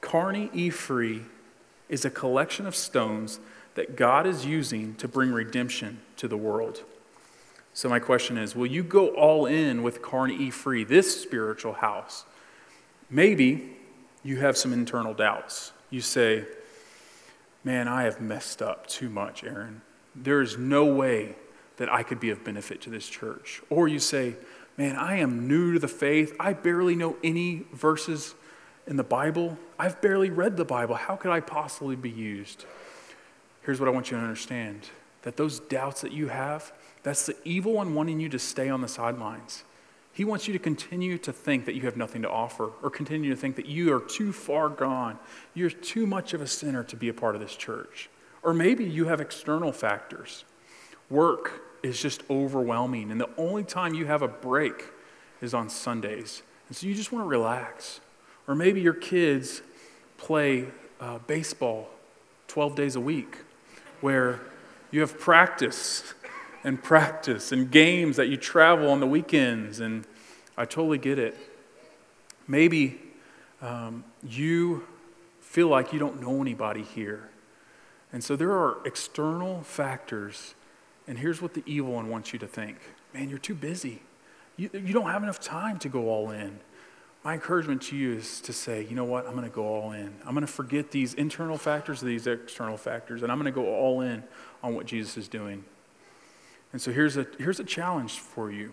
Kearney 0.00 0.50
E. 0.54 0.70
Free 0.70 1.22
is 1.88 2.04
a 2.04 2.10
collection 2.10 2.66
of 2.66 2.74
stones 2.74 3.40
that 3.74 3.96
God 3.96 4.26
is 4.26 4.46
using 4.46 4.94
to 4.96 5.08
bring 5.08 5.32
redemption 5.32 6.00
to 6.16 6.28
the 6.28 6.36
world. 6.36 6.82
So, 7.72 7.88
my 7.88 7.98
question 7.98 8.36
is 8.36 8.54
will 8.54 8.66
you 8.66 8.82
go 8.82 9.08
all 9.08 9.46
in 9.46 9.82
with 9.82 10.02
Kearney 10.02 10.36
E. 10.36 10.50
Free, 10.50 10.84
this 10.84 11.20
spiritual 11.20 11.74
house? 11.74 12.24
Maybe 13.08 13.76
you 14.22 14.38
have 14.38 14.56
some 14.56 14.72
internal 14.72 15.14
doubts. 15.14 15.72
You 15.90 16.00
say, 16.00 16.44
Man, 17.62 17.88
I 17.88 18.04
have 18.04 18.20
messed 18.20 18.62
up 18.62 18.86
too 18.86 19.10
much, 19.10 19.44
Aaron. 19.44 19.82
There 20.14 20.40
is 20.40 20.56
no 20.56 20.86
way 20.86 21.36
that 21.76 21.92
I 21.92 22.02
could 22.02 22.20
be 22.20 22.30
of 22.30 22.42
benefit 22.44 22.80
to 22.82 22.90
this 22.90 23.08
church. 23.08 23.62
Or 23.70 23.88
you 23.88 23.98
say, 23.98 24.34
Man, 24.76 24.96
I 24.96 25.16
am 25.16 25.46
new 25.46 25.74
to 25.74 25.78
the 25.78 25.88
faith. 25.88 26.34
I 26.40 26.52
barely 26.52 26.94
know 26.94 27.16
any 27.22 27.64
verses 27.72 28.34
in 28.86 28.96
the 28.96 29.04
Bible. 29.04 29.58
I've 29.78 30.00
barely 30.00 30.30
read 30.30 30.56
the 30.56 30.64
Bible. 30.64 30.94
How 30.94 31.16
could 31.16 31.30
I 31.30 31.40
possibly 31.40 31.96
be 31.96 32.10
used? 32.10 32.64
Here's 33.62 33.78
what 33.78 33.88
I 33.88 33.92
want 33.92 34.10
you 34.10 34.16
to 34.16 34.22
understand 34.22 34.88
that 35.22 35.36
those 35.36 35.60
doubts 35.60 36.00
that 36.00 36.12
you 36.12 36.28
have, 36.28 36.72
that's 37.02 37.26
the 37.26 37.36
evil 37.44 37.72
one 37.72 37.94
wanting 37.94 38.20
you 38.20 38.28
to 38.28 38.38
stay 38.38 38.68
on 38.68 38.80
the 38.80 38.88
sidelines. 38.88 39.64
He 40.12 40.24
wants 40.24 40.46
you 40.46 40.52
to 40.52 40.58
continue 40.58 41.18
to 41.18 41.32
think 41.32 41.64
that 41.66 41.74
you 41.74 41.82
have 41.82 41.96
nothing 41.96 42.22
to 42.22 42.30
offer 42.30 42.72
or 42.82 42.90
continue 42.90 43.30
to 43.30 43.36
think 43.36 43.56
that 43.56 43.66
you 43.66 43.94
are 43.94 44.00
too 44.00 44.32
far 44.32 44.68
gone. 44.68 45.18
You're 45.54 45.70
too 45.70 46.06
much 46.06 46.34
of 46.34 46.40
a 46.40 46.46
sinner 46.46 46.82
to 46.84 46.96
be 46.96 47.08
a 47.08 47.14
part 47.14 47.34
of 47.34 47.40
this 47.40 47.56
church. 47.56 48.10
Or 48.42 48.52
maybe 48.52 48.84
you 48.84 49.06
have 49.06 49.20
external 49.20 49.72
factors. 49.72 50.44
Work 51.08 51.62
is 51.82 52.00
just 52.00 52.22
overwhelming, 52.28 53.10
and 53.10 53.20
the 53.20 53.30
only 53.36 53.64
time 53.64 53.94
you 53.94 54.06
have 54.06 54.22
a 54.22 54.28
break 54.28 54.84
is 55.40 55.54
on 55.54 55.68
Sundays. 55.68 56.42
And 56.68 56.76
so 56.76 56.86
you 56.86 56.94
just 56.94 57.12
want 57.12 57.24
to 57.24 57.28
relax. 57.28 58.00
Or 58.46 58.54
maybe 58.54 58.80
your 58.80 58.94
kids 58.94 59.62
play 60.18 60.66
uh, 61.00 61.18
baseball 61.26 61.88
12 62.48 62.74
days 62.74 62.96
a 62.96 63.00
week, 63.00 63.38
where 64.00 64.40
you 64.90 65.00
have 65.00 65.18
practice 65.18 66.14
and 66.62 66.82
practice 66.82 67.52
and 67.52 67.70
games 67.70 68.16
that 68.16 68.28
you 68.28 68.36
travel 68.36 68.90
on 68.90 69.00
the 69.00 69.06
weekends. 69.06 69.80
And 69.80 70.04
I 70.56 70.64
totally 70.64 70.98
get 70.98 71.18
it. 71.18 71.36
Maybe 72.46 73.00
um, 73.62 74.04
you 74.22 74.86
feel 75.40 75.68
like 75.68 75.92
you 75.92 75.98
don't 75.98 76.20
know 76.20 76.40
anybody 76.40 76.82
here. 76.82 77.28
And 78.12 78.22
so 78.22 78.36
there 78.36 78.52
are 78.52 78.78
external 78.84 79.62
factors. 79.62 80.54
And 81.06 81.18
here's 81.18 81.40
what 81.40 81.54
the 81.54 81.62
evil 81.66 81.92
one 81.92 82.08
wants 82.08 82.32
you 82.32 82.38
to 82.40 82.46
think 82.46 82.78
man, 83.12 83.28
you're 83.28 83.38
too 83.38 83.56
busy. 83.56 84.00
You, 84.56 84.70
you 84.72 84.92
don't 84.92 85.10
have 85.10 85.22
enough 85.22 85.40
time 85.40 85.78
to 85.80 85.88
go 85.88 86.08
all 86.08 86.30
in. 86.30 86.60
My 87.24 87.34
encouragement 87.34 87.82
to 87.82 87.96
you 87.96 88.14
is 88.14 88.40
to 88.42 88.52
say, 88.52 88.86
you 88.88 88.94
know 88.94 89.04
what, 89.04 89.26
I'm 89.26 89.32
going 89.32 89.44
to 89.44 89.54
go 89.54 89.66
all 89.66 89.92
in. 89.92 90.14
I'm 90.24 90.32
going 90.32 90.46
to 90.46 90.52
forget 90.52 90.90
these 90.90 91.14
internal 91.14 91.58
factors, 91.58 92.00
these 92.00 92.26
external 92.26 92.76
factors, 92.76 93.22
and 93.22 93.32
I'm 93.32 93.38
going 93.38 93.52
to 93.52 93.60
go 93.60 93.66
all 93.66 94.00
in 94.00 94.22
on 94.62 94.74
what 94.74 94.86
Jesus 94.86 95.16
is 95.16 95.28
doing. 95.28 95.64
And 96.72 96.80
so 96.80 96.92
here's 96.92 97.16
a, 97.16 97.26
here's 97.38 97.60
a 97.60 97.64
challenge 97.64 98.18
for 98.18 98.50
you. 98.50 98.72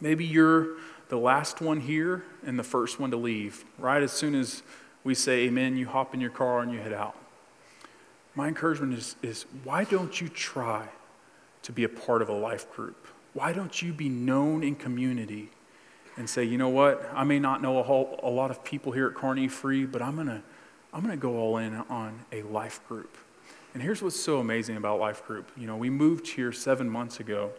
Maybe 0.00 0.24
you're 0.24 0.76
the 1.08 1.18
last 1.18 1.60
one 1.60 1.80
here 1.80 2.24
and 2.46 2.58
the 2.58 2.64
first 2.64 3.00
one 3.00 3.10
to 3.10 3.16
leave. 3.16 3.64
Right 3.78 4.02
as 4.02 4.12
soon 4.12 4.34
as 4.34 4.62
we 5.04 5.14
say 5.14 5.46
amen, 5.46 5.76
you 5.76 5.86
hop 5.86 6.14
in 6.14 6.20
your 6.20 6.30
car 6.30 6.60
and 6.60 6.72
you 6.72 6.78
head 6.78 6.92
out. 6.92 7.16
My 8.34 8.48
encouragement 8.48 8.94
is, 8.94 9.16
is 9.22 9.46
why 9.64 9.84
don't 9.84 10.20
you 10.20 10.28
try 10.28 10.88
to 11.62 11.72
be 11.72 11.84
a 11.84 11.88
part 11.88 12.22
of 12.22 12.28
a 12.28 12.34
life 12.34 12.70
group? 12.72 13.06
Why 13.34 13.52
don't 13.52 13.82
you 13.82 13.92
be 13.92 14.08
known 14.08 14.62
in 14.62 14.74
community 14.74 15.50
and 16.16 16.28
say, 16.28 16.44
you 16.44 16.58
know 16.58 16.68
what, 16.68 17.08
I 17.14 17.24
may 17.24 17.38
not 17.38 17.62
know 17.62 17.78
a, 17.78 17.82
whole, 17.82 18.18
a 18.22 18.30
lot 18.30 18.50
of 18.50 18.64
people 18.64 18.92
here 18.92 19.08
at 19.08 19.14
Kearney 19.14 19.48
Free, 19.48 19.84
but 19.86 20.02
I'm 20.02 20.14
going 20.14 20.28
to 20.28 20.42
I'm 20.92 21.04
going 21.04 21.14
to 21.14 21.20
go 21.20 21.36
all 21.36 21.58
in 21.58 21.74
on 21.74 22.24
a 22.32 22.42
life 22.42 22.80
group. 22.88 23.16
And 23.74 23.82
here's 23.82 24.00
what's 24.00 24.18
so 24.18 24.38
amazing 24.38 24.78
about 24.78 24.98
Life 24.98 25.26
Group. 25.26 25.50
You 25.54 25.66
know, 25.66 25.76
we 25.76 25.90
moved 25.90 26.26
here 26.26 26.52
seven 26.52 26.88
months 26.88 27.20
ago, 27.20 27.50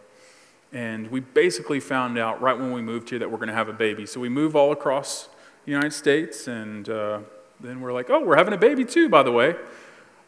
and 0.72 1.08
we 1.08 1.20
basically 1.20 1.78
found 1.78 2.18
out 2.18 2.42
right 2.42 2.58
when 2.58 2.72
we 2.72 2.82
moved 2.82 3.10
here 3.10 3.20
that 3.20 3.30
we're 3.30 3.38
going 3.38 3.48
to 3.48 3.54
have 3.54 3.68
a 3.68 3.72
baby. 3.72 4.06
So 4.06 4.18
we 4.18 4.28
move 4.28 4.56
all 4.56 4.72
across 4.72 5.28
the 5.64 5.70
United 5.70 5.92
States, 5.92 6.48
and 6.48 6.88
uh, 6.88 7.20
then 7.60 7.80
we're 7.80 7.92
like, 7.92 8.10
oh, 8.10 8.24
we're 8.24 8.36
having 8.36 8.54
a 8.54 8.58
baby 8.58 8.84
too, 8.84 9.08
by 9.08 9.22
the 9.22 9.30
way. 9.30 9.54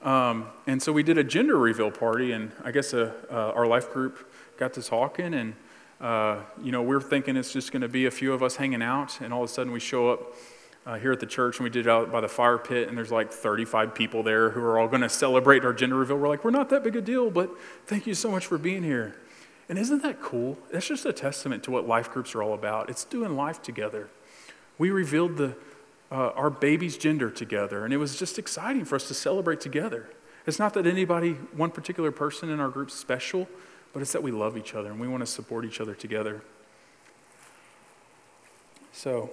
Um, 0.05 0.47
and 0.69 0.81
so 0.81 0.93
we 0.93 1.03
did 1.03 1.19
a 1.19 1.25
gender 1.25 1.59
reveal 1.59 1.91
party, 1.91 2.31
and 2.31 2.53
I 2.63 2.71
guess 2.71 2.95
uh, 2.95 3.13
uh, 3.29 3.53
our 3.55 3.67
life 3.67 3.93
group 3.93 4.33
got 4.59 4.73
to 4.75 4.83
talking, 4.83 5.35
and 5.35 5.55
uh, 6.01 6.43
you 6.63 6.71
know, 6.71 6.83
we're 6.83 7.01
thinking 7.01 7.37
it's 7.37 7.53
just 7.53 7.73
going 7.73 7.83
to 7.83 7.89
be 7.89 8.07
a 8.07 8.11
few 8.11 8.33
of 8.33 8.41
us 8.41 8.55
hanging 8.55 8.83
out, 8.83 9.21
and 9.21 9.35
all 9.35 9.43
of 9.43 9.51
a 9.51 9.53
sudden 9.53 9.73
we 9.73 9.81
show 9.81 10.11
up 10.11 10.33
uh, 10.85 10.99
here 10.99 11.13
at 11.13 11.21
the 11.21 11.27
church, 11.27 11.59
and 11.59 11.65
we 11.65 11.71
did 11.71 11.87
it 11.87 11.91
out 11.91 12.11
by 12.11 12.21
the 12.21 12.29
fire 12.29 12.59
pit, 12.59 12.89
and 12.89 12.99
there's 12.99 13.13
like 13.13 13.33
35 13.33 13.95
people 13.95 14.23
there 14.23 14.51
who 14.51 14.61
are 14.61 14.79
all 14.79 14.89
going 14.89 15.03
to 15.03 15.09
celebrate 15.09 15.65
our 15.65 15.73
gender 15.73 15.97
reveal. 15.97 16.17
We're 16.17 16.29
like, 16.29 16.45
we're 16.45 16.51
not 16.51 16.71
that 16.71 16.83
big 16.83 16.97
a 16.97 17.01
deal, 17.01 17.31
but 17.31 17.51
thank 17.87 18.07
you 18.07 18.15
so 18.15 18.31
much 18.31 18.47
for 18.47 18.59
being 18.59 18.83
here. 18.83 19.17
And 19.69 19.79
isn't 19.79 20.03
that 20.03 20.21
cool? 20.21 20.59
That's 20.73 20.87
just 20.87 21.07
a 21.07 21.13
testament 21.13 21.63
to 21.65 21.71
what 21.71 21.87
life 21.87 22.11
groups 22.11 22.35
are 22.35 22.43
all 22.43 22.53
about. 22.53 22.91
It's 22.91 23.05
doing 23.05 23.37
life 23.37 23.63
together. 23.63 24.09
We 24.77 24.91
revealed 24.91 25.37
the, 25.37 25.57
uh, 26.11 26.31
our 26.31 26.51
baby's 26.51 26.97
gender 26.97 27.31
together, 27.31 27.85
and 27.85 27.95
it 27.95 27.99
was 27.99 28.19
just 28.19 28.39
exciting 28.39 28.85
for 28.85 28.97
us 28.97 29.07
to 29.09 29.15
celebrate 29.15 29.61
together. 29.61 30.11
It's 30.47 30.59
not 30.59 30.75
that 30.75 30.87
anybody, 30.87 31.35
one 31.55 31.71
particular 31.71 32.11
person 32.11 32.51
in 32.51 32.59
our 32.59 32.69
group 32.69 32.91
special, 32.91 33.49
but 33.93 34.03
it's 34.03 34.13
that 34.13 34.23
we 34.23 34.33
love 34.33 34.57
each 34.57 34.75
other 34.75 34.91
and 34.91 34.99
we 34.99 35.07
want 35.07 35.21
to 35.21 35.27
support 35.27 35.65
each 35.65 35.81
other 35.81 35.95
together. 35.95 36.43
So, 38.93 39.31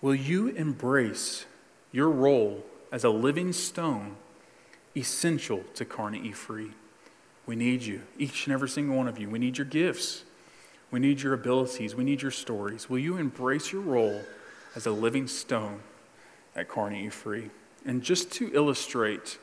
Will 0.00 0.14
you 0.14 0.48
embrace 0.48 1.44
your 1.90 2.08
role 2.08 2.64
as 2.92 3.04
a 3.04 3.10
living 3.10 3.52
stone 3.52 4.16
essential 4.96 5.64
to 5.74 5.84
Carnegie 5.84 6.32
Free? 6.32 6.70
We 7.46 7.56
need 7.56 7.82
you, 7.82 8.02
each 8.18 8.46
and 8.46 8.52
every 8.52 8.68
single 8.68 8.96
one 8.96 9.08
of 9.08 9.18
you. 9.18 9.28
We 9.28 9.38
need 9.38 9.58
your 9.58 9.64
gifts. 9.64 10.24
We 10.90 11.00
need 11.00 11.20
your 11.20 11.34
abilities. 11.34 11.94
We 11.94 12.04
need 12.04 12.22
your 12.22 12.30
stories. 12.30 12.88
Will 12.88 12.98
you 12.98 13.16
embrace 13.16 13.72
your 13.72 13.82
role 13.82 14.22
as 14.76 14.86
a 14.86 14.90
living 14.90 15.26
stone 15.26 15.80
at 16.54 16.68
Carnegie 16.68 17.10
Free? 17.10 17.50
And 17.84 18.02
just 18.02 18.30
to 18.32 18.54
illustrate 18.54 19.38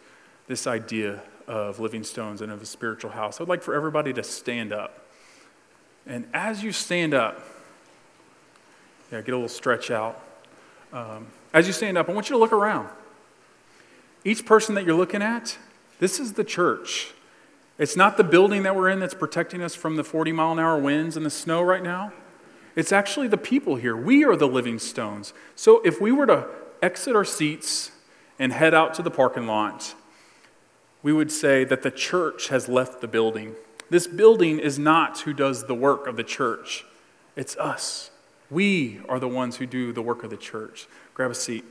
this 0.48 0.68
idea 0.68 1.22
of 1.48 1.80
living 1.80 2.04
stones 2.04 2.42
and 2.42 2.52
of 2.52 2.62
a 2.62 2.66
spiritual 2.66 3.12
house, 3.12 3.42
I'd 3.42 3.48
like 3.48 3.62
for 3.62 3.74
everybody 3.74 4.14
to 4.14 4.24
stand 4.24 4.72
up. 4.72 5.06
And 6.08 6.28
as 6.34 6.64
you 6.64 6.72
stand 6.72 7.14
up, 7.14 7.40
yeah, 9.12 9.22
get 9.22 9.32
a 9.32 9.36
little 9.36 9.50
stretch 9.50 9.92
out. 9.92 10.22
Um, 10.96 11.28
as 11.54 11.68
you 11.68 11.74
stand 11.74 11.98
up, 11.98 12.08
I 12.08 12.14
want 12.14 12.30
you 12.30 12.36
to 12.36 12.40
look 12.40 12.54
around. 12.54 12.88
Each 14.24 14.46
person 14.46 14.76
that 14.76 14.86
you're 14.86 14.96
looking 14.96 15.22
at, 15.22 15.58
this 16.00 16.22
is 16.22 16.34
the 16.34 16.46
church. 16.46 17.12
It's 17.78 17.98
not 17.98 18.16
the 18.16 18.24
building 18.24 18.64
that 18.64 18.78
we're 18.78 18.90
in 18.90 19.02
that's 19.02 19.14
protecting 19.14 19.62
us 19.62 19.76
from 19.76 19.98
the 19.98 20.06
40 20.06 20.32
mile 20.32 20.54
an 20.54 20.60
hour 20.60 20.80
winds 20.80 21.18
and 21.18 21.26
the 21.26 21.30
snow 21.30 21.62
right 21.62 21.84
now. 21.84 22.14
It's 22.78 22.94
actually 22.94 23.28
the 23.28 23.38
people 23.38 23.76
here. 23.76 23.96
We 23.96 24.24
are 24.24 24.38
the 24.38 24.48
living 24.48 24.80
stones. 24.80 25.34
So 25.54 25.82
if 25.84 26.00
we 26.00 26.14
were 26.14 26.28
to 26.28 26.48
exit 26.82 27.14
our 27.14 27.26
seats 27.26 27.92
and 28.40 28.54
head 28.54 28.74
out 28.74 28.94
to 28.94 29.02
the 29.02 29.12
parking 29.12 29.48
lot, 29.48 29.96
we 31.04 31.12
would 31.12 31.32
say 31.32 31.66
that 31.66 31.84
the 31.84 31.92
church 31.92 32.48
has 32.48 32.70
left 32.70 33.02
the 33.02 33.08
building. 33.08 33.56
This 33.90 34.08
building 34.08 34.60
is 34.60 34.80
not 34.80 35.20
who 35.22 35.34
does 35.34 35.66
the 35.66 35.76
work 35.76 36.08
of 36.08 36.16
the 36.16 36.24
church, 36.24 36.86
it's 37.36 37.58
us. 37.58 38.12
We 38.50 39.00
are 39.10 39.20
the 39.20 39.28
ones 39.28 39.58
who 39.58 39.66
do 39.66 39.92
the 39.92 40.02
work 40.02 40.24
of 40.24 40.30
the 40.30 40.38
church. 40.38 40.88
Grab 41.14 41.32
a 41.32 41.36
seat. 41.36 41.66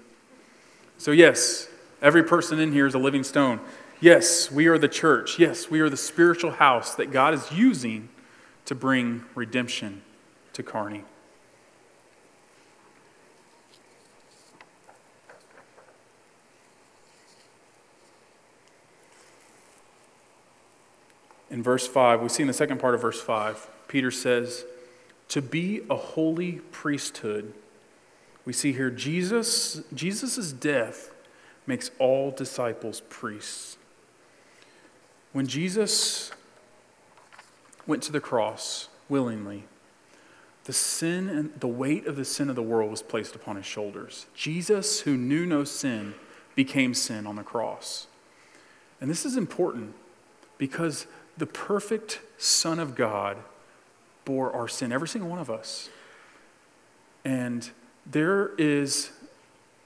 So, 0.98 1.10
yes, 1.10 1.68
every 2.02 2.22
person 2.22 2.58
in 2.58 2.72
here 2.72 2.86
is 2.86 2.94
a 2.94 2.98
living 2.98 3.24
stone. 3.24 3.60
Yes, 4.00 4.50
we 4.50 4.66
are 4.66 4.78
the 4.78 4.88
church. 4.88 5.38
Yes, 5.38 5.70
we 5.70 5.80
are 5.80 5.88
the 5.88 5.96
spiritual 5.96 6.52
house 6.52 6.94
that 6.94 7.10
God 7.10 7.34
is 7.34 7.52
using 7.52 8.08
to 8.64 8.74
bring 8.74 9.24
redemption 9.34 10.02
to 10.52 10.62
Kearney. 10.62 11.04
in 21.54 21.62
verse 21.62 21.86
5, 21.86 22.20
we 22.20 22.28
see 22.28 22.42
in 22.42 22.48
the 22.48 22.52
second 22.52 22.80
part 22.80 22.96
of 22.96 23.00
verse 23.00 23.20
5, 23.20 23.70
Peter 23.86 24.10
says, 24.10 24.64
to 25.34 25.42
be 25.42 25.80
a 25.90 25.96
holy 25.96 26.60
priesthood. 26.70 27.52
We 28.44 28.52
see 28.52 28.72
here 28.72 28.88
Jesus, 28.88 29.82
Jesus' 29.92 30.52
death 30.52 31.12
makes 31.66 31.90
all 31.98 32.30
disciples 32.30 33.02
priests. 33.08 33.76
When 35.32 35.48
Jesus 35.48 36.30
went 37.84 38.00
to 38.04 38.12
the 38.12 38.20
cross 38.20 38.88
willingly, 39.08 39.64
the 40.66 40.72
sin 40.72 41.28
and 41.28 41.52
the 41.58 41.66
weight 41.66 42.06
of 42.06 42.14
the 42.14 42.24
sin 42.24 42.48
of 42.48 42.54
the 42.54 42.62
world 42.62 42.92
was 42.92 43.02
placed 43.02 43.34
upon 43.34 43.56
his 43.56 43.66
shoulders. 43.66 44.26
Jesus, 44.36 45.00
who 45.00 45.16
knew 45.16 45.46
no 45.46 45.64
sin, 45.64 46.14
became 46.54 46.94
sin 46.94 47.26
on 47.26 47.34
the 47.34 47.42
cross. 47.42 48.06
And 49.00 49.10
this 49.10 49.26
is 49.26 49.36
important 49.36 49.96
because 50.58 51.08
the 51.36 51.46
perfect 51.46 52.20
Son 52.38 52.78
of 52.78 52.94
God 52.94 53.38
bore 54.24 54.52
our 54.52 54.68
sin, 54.68 54.92
every 54.92 55.08
single 55.08 55.30
one 55.30 55.38
of 55.38 55.50
us. 55.50 55.88
And 57.24 57.70
there 58.06 58.54
is, 58.56 59.12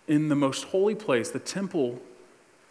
in 0.07 0.29
the 0.29 0.35
most 0.37 0.65
holy 0.65 0.95
place, 0.95 1.31
the 1.31 1.39
temple 1.39 2.01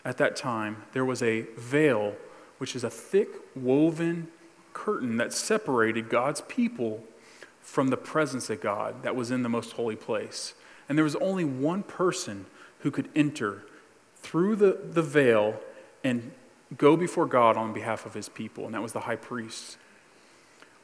at 0.03 0.17
that 0.17 0.35
time, 0.35 0.83
there 0.93 1.05
was 1.05 1.21
a 1.21 1.41
veil, 1.57 2.15
which 2.57 2.75
is 2.75 2.83
a 2.83 2.89
thick 2.89 3.29
woven 3.55 4.27
curtain 4.73 5.17
that 5.17 5.33
separated 5.33 6.09
God's 6.09 6.41
people 6.41 7.03
from 7.61 7.89
the 7.89 7.97
presence 7.97 8.49
of 8.49 8.61
God 8.61 9.03
that 9.03 9.15
was 9.15 9.31
in 9.31 9.43
the 9.43 9.49
most 9.49 9.73
holy 9.73 9.95
place. 9.95 10.53
And 10.87 10.97
there 10.97 11.03
was 11.03 11.15
only 11.17 11.43
one 11.43 11.83
person 11.83 12.45
who 12.79 12.91
could 12.91 13.09
enter 13.15 13.63
through 14.15 14.55
the, 14.55 14.79
the 14.83 15.01
veil 15.01 15.59
and 16.03 16.31
go 16.77 16.95
before 16.95 17.25
God 17.25 17.57
on 17.57 17.73
behalf 17.73 18.05
of 18.05 18.13
his 18.13 18.29
people, 18.29 18.65
and 18.65 18.73
that 18.73 18.81
was 18.81 18.93
the 18.93 19.01
high 19.01 19.15
priest. 19.15 19.77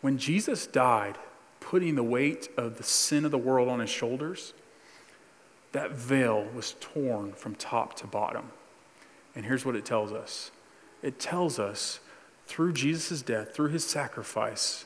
When 0.03 0.17
Jesus 0.17 0.67
died, 0.67 1.17
putting 1.61 1.95
the 1.95 2.03
weight 2.03 2.49
of 2.57 2.77
the 2.77 2.83
sin 2.83 3.23
of 3.23 3.31
the 3.31 3.37
world 3.37 3.69
on 3.69 3.79
his 3.79 3.89
shoulders, 3.89 4.53
that 5.71 5.91
veil 5.91 6.43
was 6.53 6.75
torn 6.81 7.31
from 7.31 7.55
top 7.55 7.93
to 7.95 8.07
bottom. 8.07 8.51
And 9.33 9.45
here's 9.45 9.65
what 9.65 9.77
it 9.77 9.85
tells 9.85 10.11
us 10.11 10.51
it 11.01 11.21
tells 11.21 11.57
us 11.57 12.01
through 12.47 12.73
Jesus' 12.73 13.21
death, 13.21 13.55
through 13.55 13.69
his 13.69 13.85
sacrifice, 13.85 14.83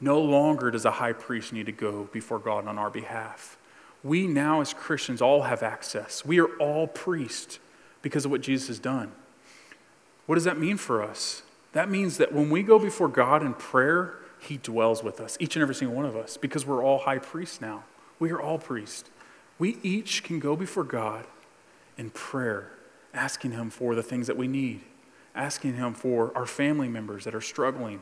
no 0.00 0.18
longer 0.18 0.70
does 0.70 0.86
a 0.86 0.92
high 0.92 1.12
priest 1.12 1.52
need 1.52 1.66
to 1.66 1.72
go 1.72 2.08
before 2.10 2.38
God 2.38 2.66
on 2.66 2.78
our 2.78 2.88
behalf. 2.88 3.58
We 4.02 4.26
now, 4.26 4.62
as 4.62 4.72
Christians, 4.72 5.20
all 5.20 5.42
have 5.42 5.62
access. 5.62 6.24
We 6.24 6.40
are 6.40 6.56
all 6.56 6.86
priests 6.86 7.58
because 8.00 8.24
of 8.24 8.30
what 8.30 8.40
Jesus 8.40 8.68
has 8.68 8.78
done. 8.78 9.12
What 10.24 10.36
does 10.36 10.44
that 10.44 10.58
mean 10.58 10.78
for 10.78 11.02
us? 11.02 11.42
That 11.76 11.90
means 11.90 12.16
that 12.16 12.32
when 12.32 12.48
we 12.48 12.62
go 12.62 12.78
before 12.78 13.06
God 13.06 13.42
in 13.42 13.52
prayer, 13.52 14.14
He 14.38 14.56
dwells 14.56 15.02
with 15.02 15.20
us, 15.20 15.36
each 15.38 15.56
and 15.56 15.62
every 15.62 15.74
single 15.74 15.94
one 15.94 16.06
of 16.06 16.16
us, 16.16 16.38
because 16.38 16.64
we're 16.64 16.82
all 16.82 17.00
high 17.00 17.18
priests 17.18 17.60
now. 17.60 17.84
We 18.18 18.30
are 18.30 18.40
all 18.40 18.56
priests. 18.56 19.10
We 19.58 19.76
each 19.82 20.24
can 20.24 20.40
go 20.40 20.56
before 20.56 20.84
God 20.84 21.26
in 21.98 22.08
prayer, 22.08 22.70
asking 23.12 23.50
Him 23.50 23.68
for 23.68 23.94
the 23.94 24.02
things 24.02 24.26
that 24.26 24.38
we 24.38 24.48
need, 24.48 24.84
asking 25.34 25.74
Him 25.74 25.92
for 25.92 26.34
our 26.34 26.46
family 26.46 26.88
members 26.88 27.24
that 27.24 27.34
are 27.34 27.42
struggling, 27.42 28.00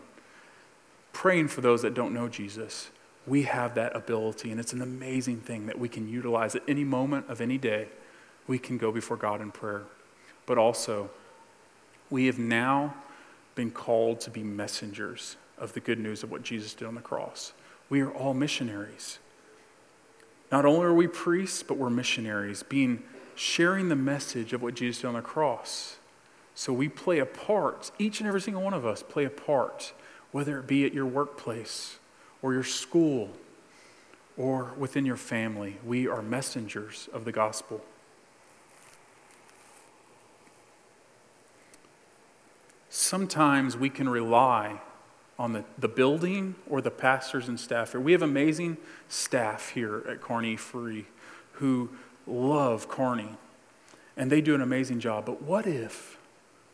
praying 1.12 1.48
for 1.48 1.60
those 1.60 1.82
that 1.82 1.94
don't 1.94 2.14
know 2.14 2.28
Jesus. 2.28 2.90
We 3.26 3.42
have 3.42 3.74
that 3.74 3.96
ability, 3.96 4.52
and 4.52 4.60
it's 4.60 4.72
an 4.72 4.82
amazing 4.82 5.40
thing 5.40 5.66
that 5.66 5.80
we 5.80 5.88
can 5.88 6.08
utilize 6.08 6.54
at 6.54 6.62
any 6.68 6.84
moment 6.84 7.28
of 7.28 7.40
any 7.40 7.58
day. 7.58 7.88
We 8.46 8.60
can 8.60 8.78
go 8.78 8.92
before 8.92 9.16
God 9.16 9.40
in 9.40 9.50
prayer. 9.50 9.82
But 10.46 10.58
also, 10.58 11.10
we 12.08 12.26
have 12.26 12.38
now 12.38 12.94
been 13.54 13.70
called 13.70 14.20
to 14.20 14.30
be 14.30 14.42
messengers 14.42 15.36
of 15.58 15.72
the 15.72 15.80
good 15.80 15.98
news 15.98 16.22
of 16.22 16.30
what 16.30 16.42
Jesus 16.42 16.74
did 16.74 16.86
on 16.86 16.94
the 16.94 17.00
cross. 17.00 17.52
We 17.88 18.00
are 18.00 18.10
all 18.10 18.34
missionaries. 18.34 19.18
Not 20.50 20.64
only 20.64 20.84
are 20.86 20.94
we 20.94 21.06
priests, 21.06 21.62
but 21.62 21.76
we're 21.76 21.90
missionaries, 21.90 22.62
being 22.62 23.02
sharing 23.34 23.88
the 23.88 23.96
message 23.96 24.52
of 24.52 24.62
what 24.62 24.74
Jesus 24.74 25.02
did 25.02 25.08
on 25.08 25.14
the 25.14 25.22
cross. 25.22 25.96
So 26.54 26.72
we 26.72 26.88
play 26.88 27.18
a 27.18 27.26
part, 27.26 27.90
each 27.98 28.20
and 28.20 28.28
every 28.28 28.40
single 28.40 28.62
one 28.62 28.74
of 28.74 28.86
us 28.86 29.02
play 29.02 29.24
a 29.24 29.30
part, 29.30 29.92
whether 30.30 30.58
it 30.58 30.66
be 30.66 30.84
at 30.84 30.94
your 30.94 31.06
workplace 31.06 31.98
or 32.42 32.52
your 32.52 32.62
school 32.62 33.30
or 34.36 34.72
within 34.78 35.04
your 35.04 35.16
family. 35.16 35.78
We 35.84 36.06
are 36.06 36.22
messengers 36.22 37.08
of 37.12 37.24
the 37.24 37.32
gospel. 37.32 37.84
Sometimes 43.14 43.76
we 43.76 43.88
can 43.88 44.08
rely 44.08 44.80
on 45.38 45.52
the, 45.52 45.64
the 45.78 45.86
building 45.86 46.56
or 46.68 46.80
the 46.80 46.90
pastors 46.90 47.46
and 47.46 47.60
staff 47.60 47.92
here. 47.92 48.00
We 48.00 48.10
have 48.10 48.22
amazing 48.22 48.76
staff 49.06 49.68
here 49.68 50.02
at 50.08 50.20
Kearney 50.20 50.56
Free 50.56 51.06
who 51.52 51.90
love 52.26 52.88
Kearney, 52.88 53.28
and 54.16 54.32
they 54.32 54.40
do 54.40 54.56
an 54.56 54.60
amazing 54.60 54.98
job. 54.98 55.26
But 55.26 55.42
what 55.42 55.64
if 55.64 56.18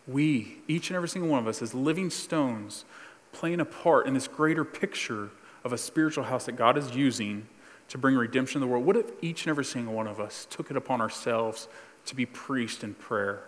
we, 0.09 0.57
each 0.67 0.89
and 0.89 0.97
every 0.97 1.11
single 1.11 1.31
one 1.31 1.41
of 1.41 1.47
us, 1.47 1.61
as 1.61 1.75
living 1.75 2.09
stones, 2.09 2.87
playing 3.33 3.61
a 3.61 3.67
part 3.67 4.07
in 4.07 4.15
this 4.15 4.27
greater 4.27 4.65
picture 4.65 5.29
of 5.63 5.75
a 5.75 5.79
spiritual 5.79 6.25
house 6.25 6.47
that 6.47 6.53
God 6.57 6.79
is 6.79 6.97
using 6.97 7.49
to 7.89 7.99
bring 7.99 8.17
redemption 8.17 8.63
to 8.63 8.67
the 8.67 8.67
world, 8.67 8.87
what 8.87 8.97
if 8.97 9.11
each 9.21 9.43
and 9.43 9.51
every 9.51 9.67
single 9.67 9.93
one 9.93 10.07
of 10.07 10.19
us 10.19 10.47
took 10.49 10.71
it 10.71 10.77
upon 10.79 11.03
ourselves 11.03 11.69
to 12.07 12.17
be 12.17 12.25
priest 12.25 12.83
in 12.83 12.95
prayer? 12.95 13.43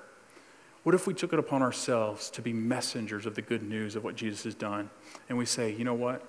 What 0.82 0.94
if 0.94 1.06
we 1.06 1.14
took 1.14 1.32
it 1.32 1.38
upon 1.38 1.62
ourselves 1.62 2.28
to 2.30 2.42
be 2.42 2.52
messengers 2.52 3.24
of 3.24 3.34
the 3.34 3.42
good 3.42 3.62
news 3.62 3.94
of 3.94 4.02
what 4.02 4.16
Jesus 4.16 4.44
has 4.44 4.54
done? 4.54 4.90
And 5.28 5.38
we 5.38 5.46
say, 5.46 5.72
you 5.72 5.84
know 5.84 5.94
what? 5.94 6.22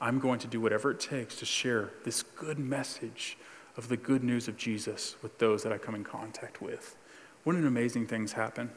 I'm 0.00 0.18
going 0.18 0.38
to 0.40 0.46
do 0.46 0.60
whatever 0.60 0.90
it 0.90 1.00
takes 1.00 1.36
to 1.36 1.44
share 1.44 1.90
this 2.04 2.22
good 2.22 2.58
message 2.58 3.36
of 3.76 3.88
the 3.88 3.98
good 3.98 4.24
news 4.24 4.48
of 4.48 4.56
Jesus 4.56 5.16
with 5.22 5.38
those 5.38 5.62
that 5.62 5.72
I 5.72 5.78
come 5.78 5.94
in 5.94 6.04
contact 6.04 6.62
with. 6.62 6.96
Wouldn't 7.44 7.66
amazing 7.66 8.06
things 8.06 8.32
happen? 8.32 8.70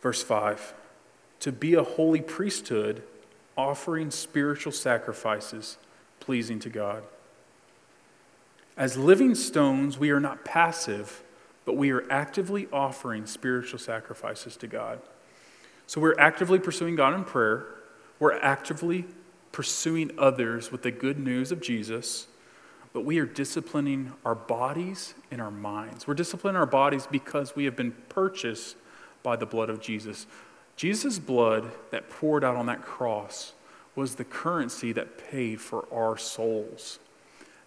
Verse 0.00 0.22
5 0.22 0.74
To 1.40 1.52
be 1.52 1.74
a 1.74 1.84
holy 1.84 2.20
priesthood, 2.20 3.02
offering 3.56 4.10
spiritual 4.10 4.72
sacrifices 4.72 5.78
pleasing 6.18 6.58
to 6.60 6.68
God. 6.68 7.04
As 8.76 8.96
living 8.96 9.34
stones, 9.34 9.98
we 9.98 10.10
are 10.10 10.20
not 10.20 10.44
passive 10.44 11.22
but 11.68 11.76
we 11.76 11.90
are 11.90 12.10
actively 12.10 12.66
offering 12.72 13.26
spiritual 13.26 13.78
sacrifices 13.78 14.56
to 14.56 14.66
God. 14.66 15.00
So 15.86 16.00
we're 16.00 16.18
actively 16.18 16.58
pursuing 16.58 16.96
God 16.96 17.12
in 17.12 17.24
prayer, 17.24 17.66
we're 18.18 18.38
actively 18.40 19.04
pursuing 19.52 20.12
others 20.16 20.72
with 20.72 20.80
the 20.80 20.90
good 20.90 21.18
news 21.18 21.52
of 21.52 21.60
Jesus, 21.60 22.26
but 22.94 23.04
we 23.04 23.18
are 23.18 23.26
disciplining 23.26 24.14
our 24.24 24.34
bodies 24.34 25.12
and 25.30 25.42
our 25.42 25.50
minds. 25.50 26.06
We're 26.06 26.14
disciplining 26.14 26.56
our 26.56 26.64
bodies 26.64 27.06
because 27.06 27.54
we 27.54 27.66
have 27.66 27.76
been 27.76 27.92
purchased 28.08 28.76
by 29.22 29.36
the 29.36 29.44
blood 29.44 29.68
of 29.68 29.78
Jesus. 29.78 30.26
Jesus' 30.74 31.18
blood 31.18 31.70
that 31.90 32.08
poured 32.08 32.44
out 32.44 32.56
on 32.56 32.64
that 32.64 32.80
cross 32.80 33.52
was 33.94 34.14
the 34.14 34.24
currency 34.24 34.92
that 34.92 35.18
paid 35.18 35.60
for 35.60 35.86
our 35.92 36.16
souls. 36.16 36.98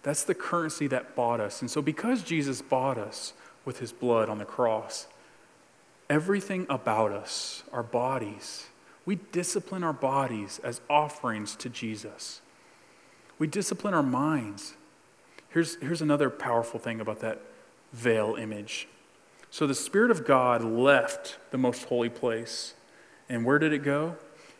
That's 0.01 0.23
the 0.23 0.33
currency 0.33 0.87
that 0.87 1.15
bought 1.15 1.39
us. 1.39 1.61
And 1.61 1.69
so, 1.69 1.83
because 1.83 2.23
Jesus 2.23 2.63
bought 2.63 2.97
us, 2.97 3.33
with 3.65 3.79
his 3.79 3.91
blood 3.91 4.29
on 4.29 4.37
the 4.37 4.45
cross. 4.45 5.07
Everything 6.09 6.65
about 6.69 7.11
us, 7.11 7.63
our 7.71 7.83
bodies, 7.83 8.67
we 9.05 9.15
discipline 9.31 9.83
our 9.83 9.93
bodies 9.93 10.59
as 10.63 10.81
offerings 10.89 11.55
to 11.57 11.69
Jesus. 11.69 12.41
We 13.39 13.47
discipline 13.47 13.93
our 13.93 14.03
minds. 14.03 14.75
Here's, 15.49 15.75
here's 15.77 16.01
another 16.01 16.29
powerful 16.29 16.79
thing 16.79 17.01
about 17.01 17.19
that 17.21 17.41
veil 17.93 18.35
image. 18.35 18.87
So 19.49 19.67
the 19.67 19.75
Spirit 19.75 20.11
of 20.11 20.25
God 20.25 20.63
left 20.63 21.37
the 21.51 21.57
most 21.57 21.85
holy 21.85 22.09
place. 22.09 22.73
And 23.27 23.45
where 23.45 23.59
did 23.59 23.73
it 23.73 23.83
go? 23.83 24.15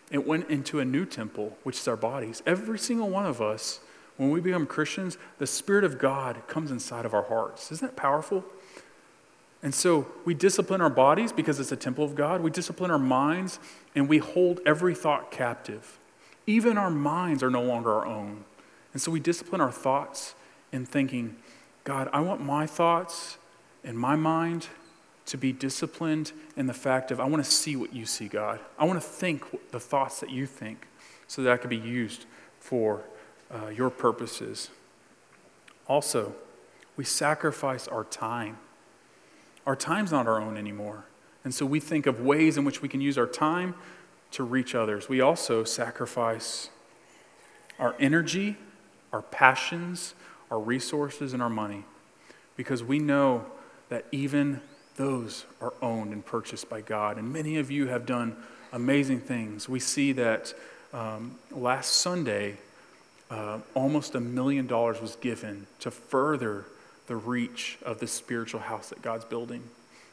It 0.09 0.27
went 0.27 0.49
into 0.49 0.79
a 0.79 0.85
new 0.85 1.05
temple, 1.05 1.57
which 1.63 1.77
is 1.77 1.87
our 1.87 1.95
bodies. 1.95 2.43
Every 2.45 2.77
single 2.77 3.09
one 3.09 3.25
of 3.25 3.41
us, 3.41 3.79
when 4.17 4.31
we 4.31 4.41
become 4.41 4.65
Christians, 4.65 5.17
the 5.37 5.47
Spirit 5.47 5.85
of 5.85 5.97
God 5.97 6.41
comes 6.47 6.71
inside 6.71 7.05
of 7.05 7.13
our 7.13 7.23
hearts. 7.23 7.71
Isn't 7.71 7.87
that 7.87 7.95
powerful? 7.95 8.43
And 9.63 9.75
so 9.75 10.07
we 10.25 10.33
discipline 10.33 10.81
our 10.81 10.89
bodies 10.89 11.31
because 11.31 11.59
it's 11.59 11.71
a 11.71 11.75
temple 11.75 12.03
of 12.03 12.15
God. 12.15 12.41
We 12.41 12.49
discipline 12.49 12.89
our 12.89 12.99
minds 12.99 13.59
and 13.93 14.09
we 14.09 14.17
hold 14.17 14.59
every 14.65 14.95
thought 14.95 15.29
captive. 15.31 15.99
Even 16.47 16.77
our 16.77 16.89
minds 16.89 17.43
are 17.43 17.51
no 17.51 17.61
longer 17.61 17.93
our 17.93 18.05
own. 18.05 18.43
And 18.93 19.01
so 19.01 19.11
we 19.11 19.19
discipline 19.19 19.61
our 19.61 19.71
thoughts 19.71 20.33
in 20.71 20.85
thinking, 20.85 21.35
God, 21.83 22.09
I 22.11 22.21
want 22.21 22.41
my 22.41 22.65
thoughts 22.65 23.37
and 23.83 23.97
my 23.97 24.15
mind 24.15 24.67
to 25.27 25.37
be 25.37 25.51
disciplined 25.53 26.31
in 26.57 26.65
the 26.67 26.73
fact 26.73 27.11
of 27.11 27.19
I 27.19 27.25
want 27.25 27.43
to 27.43 27.49
see 27.49 27.75
what 27.75 27.93
you 27.93 28.05
see, 28.05 28.27
God. 28.27 28.59
I 28.77 28.85
want 28.85 29.01
to 29.01 29.07
think 29.07 29.45
the 29.71 29.79
thoughts 29.79 30.19
that 30.19 30.29
you 30.29 30.45
think 30.45 30.87
so 31.27 31.43
that 31.43 31.53
I 31.53 31.57
can 31.57 31.69
be 31.69 31.77
used 31.77 32.25
for 32.59 33.03
uh, 33.51 33.67
your 33.67 33.89
purposes. 33.89 34.69
Also, 35.87 36.33
we 36.97 37.03
sacrifice 37.03 37.87
our 37.87 38.03
time. 38.03 38.57
Our 39.65 39.75
time's 39.75 40.11
not 40.11 40.27
our 40.27 40.41
own 40.41 40.57
anymore. 40.57 41.05
And 41.43 41.53
so 41.53 41.65
we 41.65 41.79
think 41.79 42.05
of 42.05 42.21
ways 42.21 42.57
in 42.57 42.65
which 42.65 42.81
we 42.81 42.89
can 42.89 43.01
use 43.01 43.17
our 43.17 43.27
time 43.27 43.75
to 44.31 44.43
reach 44.43 44.75
others. 44.75 45.09
We 45.09 45.21
also 45.21 45.63
sacrifice 45.63 46.69
our 47.79 47.95
energy, 47.99 48.57
our 49.11 49.21
passions, 49.21 50.13
our 50.49 50.59
resources, 50.59 51.33
and 51.33 51.41
our 51.41 51.49
money 51.49 51.83
because 52.55 52.83
we 52.83 52.99
know 52.99 53.45
that 53.89 54.05
even 54.11 54.61
those 54.95 55.45
are 55.61 55.73
owned 55.81 56.13
and 56.13 56.25
purchased 56.25 56.69
by 56.69 56.81
God. 56.81 57.17
And 57.17 57.33
many 57.33 57.57
of 57.57 57.71
you 57.71 57.87
have 57.87 58.05
done 58.05 58.35
amazing 58.71 59.21
things. 59.21 59.67
We 59.67 59.79
see 59.79 60.11
that 60.13 60.53
um, 60.93 61.35
last 61.51 61.93
Sunday, 61.93 62.57
uh, 63.29 63.59
almost 63.73 64.15
a 64.15 64.19
million 64.19 64.67
dollars 64.67 65.01
was 65.01 65.15
given 65.15 65.65
to 65.79 65.89
further 65.89 66.65
the 67.11 67.17
reach 67.17 67.77
of 67.83 67.99
the 67.99 68.07
spiritual 68.07 68.61
house 68.61 68.87
that 68.87 69.01
God's 69.01 69.25
building. 69.25 69.61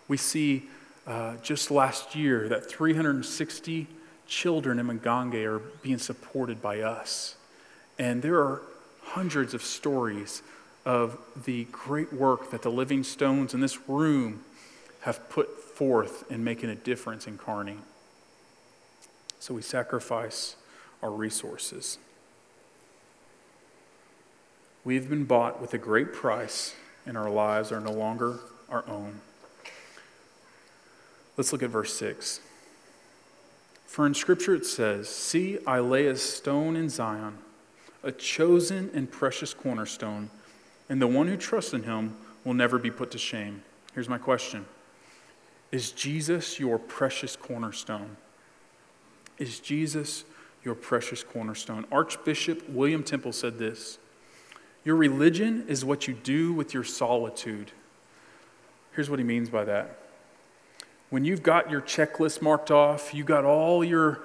We 0.09 0.17
see 0.17 0.65
uh, 1.07 1.37
just 1.37 1.71
last 1.71 2.17
year 2.17 2.49
that 2.49 2.69
360 2.69 3.87
children 4.27 4.81
in 4.81 4.89
Magange 4.89 5.45
are 5.47 5.61
being 5.81 5.99
supported 5.99 6.61
by 6.61 6.81
us. 6.81 7.37
And 8.01 8.21
there 8.21 8.41
are 8.41 8.63
hundreds 9.01 9.55
of 9.55 9.63
stories 9.63 10.43
of 10.85 11.17
the 11.45 11.69
great 11.71 12.13
work 12.13 12.51
that 12.51 12.63
the 12.63 12.71
living 12.71 13.05
stones 13.05 13.55
in 13.55 13.61
this 13.61 13.89
room 13.89 14.43
have 15.03 15.31
put 15.31 15.57
forth 15.61 16.29
in 16.33 16.43
making 16.43 16.69
a 16.69 16.75
difference 16.75 17.29
in 17.29 17.39
Kearney. 17.39 17.79
So 19.39 19.55
we 19.55 19.63
sacrifice 19.63 20.57
our 21.01 21.13
resources. 21.13 21.99
We've 24.85 25.09
been 25.09 25.27
bought 25.27 25.61
with 25.61 25.73
a 25.75 25.79
great 25.79 26.13
price, 26.13 26.75
and 27.07 27.17
our 27.17 27.31
lives 27.31 27.73
are 27.73 27.81
no 27.81 27.93
longer 27.93 28.39
our 28.69 28.85
own. 28.89 29.21
Let's 31.37 31.53
look 31.53 31.63
at 31.63 31.71
verse 31.71 31.95
6. 31.95 32.41
For 33.87 34.07
in 34.07 34.15
Scripture 34.15 34.55
it 34.55 34.67
says, 34.67 35.09
See, 35.09 35.59
I 35.67 35.79
lay 35.79 36.07
a 36.07 36.17
stone 36.17 36.77
in 36.77 36.89
Zion, 36.89 37.39
a 38.03 38.13
chosen 38.13 38.91
and 38.93 39.11
precious 39.11 39.55
cornerstone, 39.55 40.31
and 40.89 41.01
the 41.01 41.07
one 41.07 41.29
who 41.29 41.37
trusts 41.37 41.73
in 41.73 41.85
him 41.85 42.17
will 42.45 42.55
never 42.55 42.79
be 42.79 42.91
put 42.91 43.11
to 43.13 43.19
shame. 43.19 43.63
Here's 43.95 44.09
my 44.09 44.19
question 44.19 44.67
Is 45.73 45.91
Jesus 45.93 46.61
your 46.61 46.79
precious 46.79 47.37
cornerstone? 47.37 48.17
Is 49.39 49.61
Jesus 49.61 50.25
your 50.65 50.75
precious 50.75 51.23
cornerstone? 51.23 51.87
Archbishop 51.93 52.69
William 52.69 53.03
Temple 53.03 53.33
said 53.33 53.59
this 53.59 53.99
Your 54.89 54.97
religion 54.97 55.67
is 55.69 55.85
what 55.85 56.09
you 56.09 56.15
do 56.15 56.55
with 56.55 56.73
your 56.73 56.83
solitude. 56.83 57.73
Here's 58.93 59.11
what 59.11 59.19
he 59.19 59.25
means 59.27 59.51
by 59.51 59.65
that 59.65 59.99
when 61.11 61.27
you've 61.27 61.43
got 61.43 61.71
your 61.71 61.83
checklist 61.83 62.41
marked 62.41 62.71
off, 62.71 63.13
you 63.13 63.23
got 63.23 63.45
all 63.45 63.85
your 63.85 64.23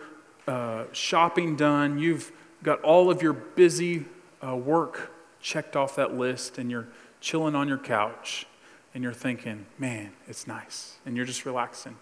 uh, 0.48 0.86
shopping 0.94 1.58
done, 1.58 2.00
you've 2.00 2.32
got 2.64 2.82
all 2.82 3.12
of 3.12 3.22
your 3.22 3.34
busy 3.34 4.06
uh, 4.42 4.56
work 4.56 5.12
checked 5.42 5.76
off 5.76 5.98
that 5.98 6.16
list, 6.16 6.58
and 6.58 6.72
you're 6.72 6.88
chilling 7.20 7.56
on 7.56 7.68
your 7.68 7.78
couch 7.78 8.48
and 8.94 9.04
you're 9.04 9.12
thinking, 9.12 9.66
man, 9.78 10.14
it's 10.30 10.48
nice, 10.48 10.96
and 11.06 11.18
you're 11.18 11.26
just 11.26 11.46
relaxing. 11.46 11.98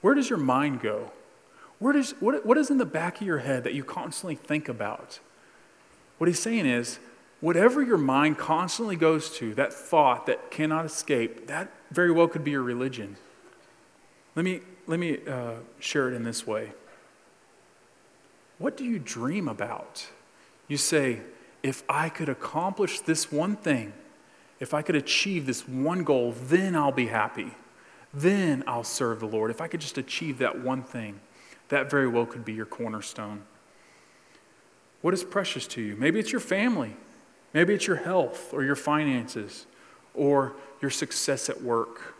Where 0.00 0.14
does 0.14 0.30
your 0.30 0.38
mind 0.38 0.80
go? 0.80 1.10
Where 1.78 1.92
does, 1.92 2.12
what, 2.20 2.46
what 2.46 2.56
is 2.56 2.70
in 2.70 2.78
the 2.78 2.86
back 2.86 3.20
of 3.20 3.26
your 3.26 3.40
head 3.40 3.64
that 3.64 3.74
you 3.74 3.84
constantly 3.84 4.34
think 4.34 4.66
about? 4.66 5.20
What 6.16 6.26
he's 6.28 6.40
saying 6.40 6.64
is, 6.64 7.00
whatever 7.40 7.82
your 7.82 7.98
mind 7.98 8.38
constantly 8.38 8.96
goes 8.96 9.30
to, 9.38 9.54
that 9.54 9.72
thought 9.72 10.26
that 10.26 10.50
cannot 10.50 10.84
escape, 10.84 11.46
that 11.46 11.70
very 11.90 12.10
well 12.10 12.28
could 12.28 12.44
be 12.44 12.50
your 12.50 12.62
religion. 12.62 13.16
Let 14.34 14.44
me, 14.44 14.60
let 14.86 14.98
me 14.98 15.18
uh, 15.26 15.54
share 15.78 16.08
it 16.08 16.14
in 16.14 16.24
this 16.24 16.46
way. 16.46 16.72
What 18.58 18.76
do 18.76 18.84
you 18.84 18.98
dream 18.98 19.48
about? 19.48 20.08
You 20.66 20.76
say, 20.76 21.20
if 21.62 21.82
I 21.88 22.08
could 22.08 22.28
accomplish 22.28 23.00
this 23.00 23.30
one 23.30 23.56
thing, 23.56 23.92
if 24.60 24.74
I 24.74 24.82
could 24.82 24.96
achieve 24.96 25.46
this 25.46 25.66
one 25.68 26.02
goal, 26.02 26.34
then 26.46 26.74
I'll 26.74 26.92
be 26.92 27.06
happy. 27.06 27.52
Then 28.12 28.64
I'll 28.66 28.84
serve 28.84 29.20
the 29.20 29.26
Lord. 29.26 29.50
If 29.50 29.60
I 29.60 29.68
could 29.68 29.80
just 29.80 29.98
achieve 29.98 30.38
that 30.38 30.60
one 30.60 30.82
thing, 30.82 31.20
that 31.68 31.90
very 31.90 32.08
well 32.08 32.26
could 32.26 32.44
be 32.44 32.52
your 32.52 32.66
cornerstone. 32.66 33.44
What 35.00 35.14
is 35.14 35.22
precious 35.22 35.66
to 35.68 35.82
you? 35.82 35.94
Maybe 35.94 36.18
it's 36.18 36.32
your 36.32 36.40
family. 36.40 36.96
Maybe 37.54 37.74
it's 37.74 37.86
your 37.86 37.96
health 37.96 38.52
or 38.52 38.62
your 38.62 38.76
finances 38.76 39.66
or 40.14 40.54
your 40.80 40.90
success 40.90 41.48
at 41.48 41.62
work. 41.62 42.14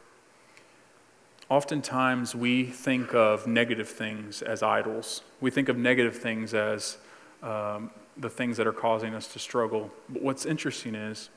Oftentimes, 1.48 2.34
we 2.34 2.64
think 2.64 3.14
of 3.14 3.46
negative 3.46 3.88
things 3.88 4.42
as 4.42 4.62
idols. 4.62 5.22
We 5.40 5.50
think 5.50 5.68
of 5.68 5.78
negative 5.78 6.16
things 6.16 6.52
as 6.52 6.98
um, 7.42 7.90
the 8.16 8.28
things 8.28 8.56
that 8.58 8.66
are 8.66 8.72
causing 8.72 9.14
us 9.14 9.28
to 9.32 9.38
struggle. 9.38 9.90
But 10.08 10.22
what's 10.22 10.44
interesting 10.44 10.94
is 10.94 11.30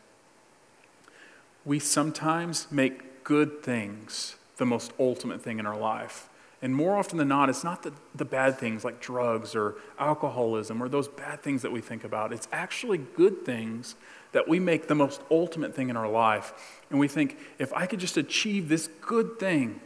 we 1.63 1.80
sometimes 1.80 2.67
make 2.71 3.23
good 3.23 3.63
things 3.63 4.36
the 4.58 4.65
most 4.65 4.91
ultimate 4.99 5.41
thing 5.41 5.60
in 5.60 5.65
our 5.65 5.77
life. 5.77 6.27
And 6.62 6.76
more 6.76 6.95
often 6.95 7.17
than 7.17 7.28
not, 7.28 7.50
it's 7.50 7.63
not 7.63 7.82
the, 7.82 7.91
the 8.13 8.26
bad 8.26 8.60
things 8.60 8.86
like 8.86 9.02
drugs 9.02 9.56
or 9.56 9.76
alcoholism 9.97 10.82
or 10.82 10.88
those 10.88 11.08
bad 11.08 11.41
things 11.41 11.63
that 11.63 11.71
we 11.71 11.82
think 11.82 12.04
about. 12.04 12.32
It's 12.32 12.47
actually 12.52 13.00
good 13.00 13.45
things 13.45 13.95
that 14.32 14.47
we 14.47 14.60
make 14.60 14.88
the 14.88 14.95
most 14.95 15.21
ultimate 15.32 15.76
thing 15.76 15.89
in 15.89 15.97
our 15.97 16.10
life. 16.10 16.54
And 16.89 17.00
we 17.00 17.08
think, 17.08 17.38
if 17.58 17.74
I 17.74 17.88
could 17.88 18.00
just 18.00 18.15
achieve 18.15 18.69
this 18.69 18.89
good 19.02 19.39
thing, 19.39 19.82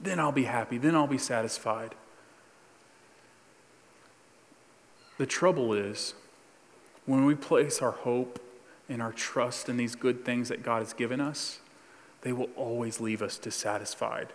then 0.00 0.20
I'll 0.20 0.32
be 0.32 0.44
happy, 0.44 0.78
then 0.78 0.94
I'll 0.94 1.06
be 1.06 1.18
satisfied. 1.18 1.94
The 5.16 5.26
trouble 5.26 5.72
is, 5.72 6.14
when 7.06 7.24
we 7.24 7.34
place 7.34 7.82
our 7.82 7.90
hope 7.90 8.40
and 8.88 9.02
our 9.02 9.12
trust 9.12 9.68
in 9.68 9.76
these 9.78 9.96
good 9.96 10.24
things 10.24 10.50
that 10.50 10.62
God 10.62 10.80
has 10.80 10.92
given 10.92 11.20
us, 11.20 11.58
they 12.20 12.32
will 12.32 12.50
always 12.54 13.00
leave 13.00 13.22
us 13.22 13.38
dissatisfied. 13.38 14.28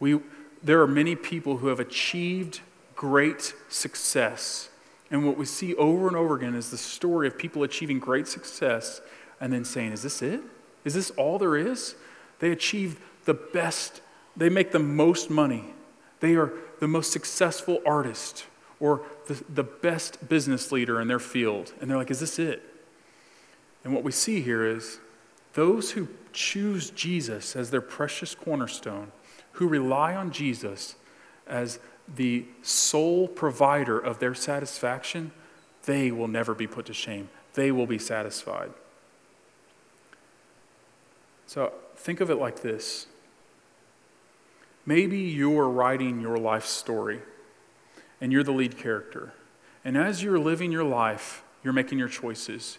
We, 0.00 0.18
there 0.62 0.80
are 0.80 0.86
many 0.86 1.14
people 1.14 1.58
who 1.58 1.68
have 1.68 1.80
achieved 1.80 2.60
great 2.94 3.54
success. 3.68 4.68
And 5.10 5.26
what 5.26 5.36
we 5.36 5.44
see 5.44 5.74
over 5.76 6.08
and 6.08 6.16
over 6.16 6.36
again 6.36 6.54
is 6.54 6.70
the 6.70 6.78
story 6.78 7.26
of 7.26 7.38
people 7.38 7.62
achieving 7.62 7.98
great 7.98 8.28
success 8.28 9.00
and 9.40 9.52
then 9.52 9.64
saying, 9.64 9.92
Is 9.92 10.02
this 10.02 10.22
it? 10.22 10.40
Is 10.84 10.94
this 10.94 11.10
all 11.10 11.38
there 11.38 11.56
is? 11.56 11.94
They 12.40 12.50
achieve 12.50 13.00
the 13.24 13.34
best 13.34 14.00
they 14.36 14.48
make 14.48 14.70
the 14.70 14.78
most 14.78 15.30
money. 15.30 15.64
They 16.20 16.36
are 16.36 16.52
the 16.80 16.88
most 16.88 17.12
successful 17.12 17.80
artist 17.84 18.46
or 18.80 19.02
the, 19.26 19.42
the 19.52 19.64
best 19.64 20.28
business 20.28 20.70
leader 20.70 21.00
in 21.00 21.08
their 21.08 21.18
field. 21.18 21.72
And 21.80 21.90
they're 21.90 21.98
like, 21.98 22.10
is 22.10 22.20
this 22.20 22.38
it? 22.38 22.62
And 23.84 23.92
what 23.92 24.04
we 24.04 24.12
see 24.12 24.40
here 24.40 24.64
is 24.64 25.00
those 25.54 25.92
who 25.92 26.08
choose 26.32 26.90
Jesus 26.90 27.56
as 27.56 27.70
their 27.70 27.80
precious 27.80 28.34
cornerstone, 28.34 29.10
who 29.58 29.66
rely 29.66 30.14
on 30.14 30.30
Jesus 30.30 30.94
as 31.48 31.80
the 32.14 32.44
sole 32.62 33.26
provider 33.26 33.98
of 33.98 34.20
their 34.20 34.32
satisfaction, 34.32 35.32
they 35.84 36.12
will 36.12 36.28
never 36.28 36.54
be 36.54 36.68
put 36.68 36.86
to 36.86 36.94
shame. 36.94 37.28
They 37.54 37.72
will 37.72 37.86
be 37.86 37.98
satisfied. 37.98 38.70
So 41.46 41.72
think 41.96 42.20
of 42.20 42.30
it 42.30 42.36
like 42.36 42.62
this 42.62 43.08
Maybe 44.86 45.18
you're 45.18 45.68
writing 45.68 46.20
your 46.20 46.38
life 46.38 46.64
story 46.64 47.20
and 48.20 48.30
you're 48.32 48.44
the 48.44 48.52
lead 48.52 48.78
character. 48.78 49.32
And 49.84 49.96
as 49.96 50.22
you're 50.22 50.38
living 50.38 50.70
your 50.70 50.84
life, 50.84 51.42
you're 51.64 51.72
making 51.72 51.98
your 51.98 52.08
choices. 52.08 52.78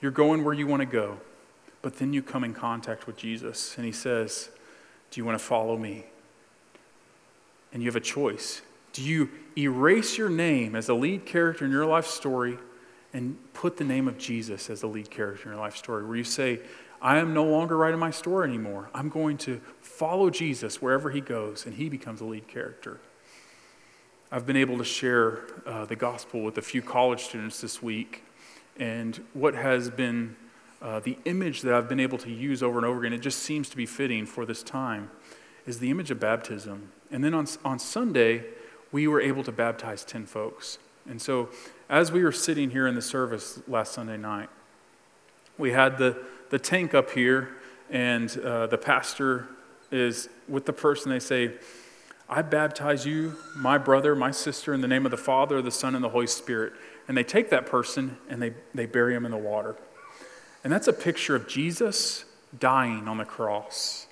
You're 0.00 0.12
going 0.12 0.44
where 0.44 0.54
you 0.54 0.66
want 0.66 0.80
to 0.80 0.86
go. 0.86 1.18
But 1.82 1.98
then 1.98 2.14
you 2.14 2.22
come 2.22 2.42
in 2.42 2.54
contact 2.54 3.06
with 3.06 3.18
Jesus 3.18 3.76
and 3.76 3.84
he 3.84 3.92
says, 3.92 4.48
Do 5.10 5.20
you 5.20 5.24
want 5.24 5.38
to 5.38 5.44
follow 5.44 5.76
me? 5.76 6.04
And 7.72 7.82
you 7.82 7.88
have 7.88 7.96
a 7.96 8.00
choice. 8.00 8.62
Do 8.92 9.02
you 9.02 9.30
erase 9.58 10.16
your 10.16 10.30
name 10.30 10.74
as 10.74 10.86
the 10.86 10.94
lead 10.94 11.26
character 11.26 11.64
in 11.64 11.70
your 11.70 11.86
life 11.86 12.06
story 12.06 12.58
and 13.12 13.36
put 13.52 13.76
the 13.76 13.84
name 13.84 14.08
of 14.08 14.18
Jesus 14.18 14.70
as 14.70 14.80
the 14.80 14.86
lead 14.86 15.10
character 15.10 15.44
in 15.44 15.50
your 15.54 15.60
life 15.60 15.76
story? 15.76 16.04
Where 16.04 16.16
you 16.16 16.24
say, 16.24 16.60
I 17.00 17.18
am 17.18 17.34
no 17.34 17.44
longer 17.44 17.76
writing 17.76 18.00
my 18.00 18.10
story 18.10 18.48
anymore. 18.48 18.88
I'm 18.94 19.08
going 19.08 19.36
to 19.38 19.60
follow 19.80 20.30
Jesus 20.30 20.80
wherever 20.80 21.10
he 21.10 21.20
goes, 21.20 21.66
and 21.66 21.74
he 21.74 21.88
becomes 21.88 22.20
a 22.20 22.24
lead 22.24 22.48
character. 22.48 23.00
I've 24.32 24.46
been 24.46 24.56
able 24.56 24.78
to 24.78 24.84
share 24.84 25.42
uh, 25.66 25.84
the 25.84 25.96
gospel 25.96 26.42
with 26.42 26.58
a 26.58 26.62
few 26.62 26.82
college 26.82 27.24
students 27.24 27.60
this 27.60 27.82
week, 27.82 28.24
and 28.78 29.22
what 29.34 29.54
has 29.54 29.90
been 29.90 30.36
uh, 30.82 31.00
the 31.00 31.18
image 31.24 31.62
that 31.62 31.74
I've 31.74 31.88
been 31.88 32.00
able 32.00 32.18
to 32.18 32.30
use 32.30 32.62
over 32.62 32.78
and 32.78 32.86
over 32.86 33.00
again, 33.00 33.12
it 33.12 33.22
just 33.22 33.40
seems 33.40 33.68
to 33.70 33.76
be 33.76 33.86
fitting 33.86 34.26
for 34.26 34.44
this 34.44 34.62
time, 34.62 35.10
is 35.66 35.78
the 35.78 35.90
image 35.90 36.10
of 36.10 36.20
baptism. 36.20 36.92
And 37.10 37.24
then 37.24 37.34
on, 37.34 37.46
on 37.64 37.78
Sunday, 37.78 38.44
we 38.92 39.08
were 39.08 39.20
able 39.20 39.42
to 39.44 39.52
baptize 39.52 40.04
10 40.04 40.26
folks. 40.26 40.78
And 41.08 41.20
so, 41.20 41.48
as 41.88 42.10
we 42.10 42.22
were 42.24 42.32
sitting 42.32 42.70
here 42.70 42.86
in 42.86 42.94
the 42.94 43.02
service 43.02 43.60
last 43.68 43.92
Sunday 43.92 44.16
night, 44.16 44.48
we 45.56 45.72
had 45.72 45.98
the 45.98 46.18
the 46.50 46.58
tank 46.58 46.94
up 46.94 47.10
here, 47.10 47.56
and 47.90 48.36
uh, 48.38 48.66
the 48.66 48.78
pastor 48.78 49.48
is 49.90 50.28
with 50.48 50.66
the 50.66 50.72
person. 50.72 51.10
They 51.10 51.18
say, 51.18 51.54
I 52.28 52.42
baptize 52.42 53.06
you, 53.06 53.36
my 53.56 53.78
brother, 53.78 54.14
my 54.16 54.30
sister, 54.30 54.74
in 54.74 54.80
the 54.80 54.88
name 54.88 55.04
of 55.04 55.10
the 55.10 55.16
Father, 55.16 55.62
the 55.62 55.70
Son, 55.70 55.94
and 55.94 56.02
the 56.02 56.08
Holy 56.08 56.26
Spirit. 56.26 56.72
And 57.08 57.16
they 57.16 57.22
take 57.22 57.50
that 57.50 57.66
person 57.66 58.16
and 58.28 58.42
they, 58.42 58.52
they 58.74 58.86
bury 58.86 59.14
him 59.14 59.24
in 59.24 59.30
the 59.30 59.36
water. 59.36 59.76
And 60.66 60.72
that's 60.72 60.88
a 60.88 60.92
picture 60.92 61.36
of 61.36 61.46
Jesus 61.46 62.24
dying 62.58 63.06
on 63.06 63.18
the 63.18 63.24
cross. 63.24 64.08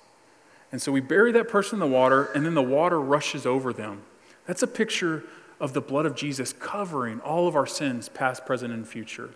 And 0.71 0.81
so 0.81 0.89
we 0.89 1.01
bury 1.01 1.33
that 1.33 1.49
person 1.49 1.75
in 1.75 1.79
the 1.81 1.93
water, 1.93 2.31
and 2.33 2.45
then 2.45 2.53
the 2.53 2.61
water 2.61 2.97
rushes 2.97 3.45
over 3.45 3.73
them. 3.73 4.03
That's 4.47 4.63
a 4.63 4.67
picture 4.67 5.25
of 5.59 5.73
the 5.73 5.81
blood 5.81 6.05
of 6.05 6.15
Jesus 6.15 6.53
covering 6.53 7.19
all 7.19 7.49
of 7.49 7.57
our 7.57 7.65
sins, 7.67 8.07
past, 8.07 8.45
present, 8.45 8.73
and 8.73 8.87
future. 8.87 9.31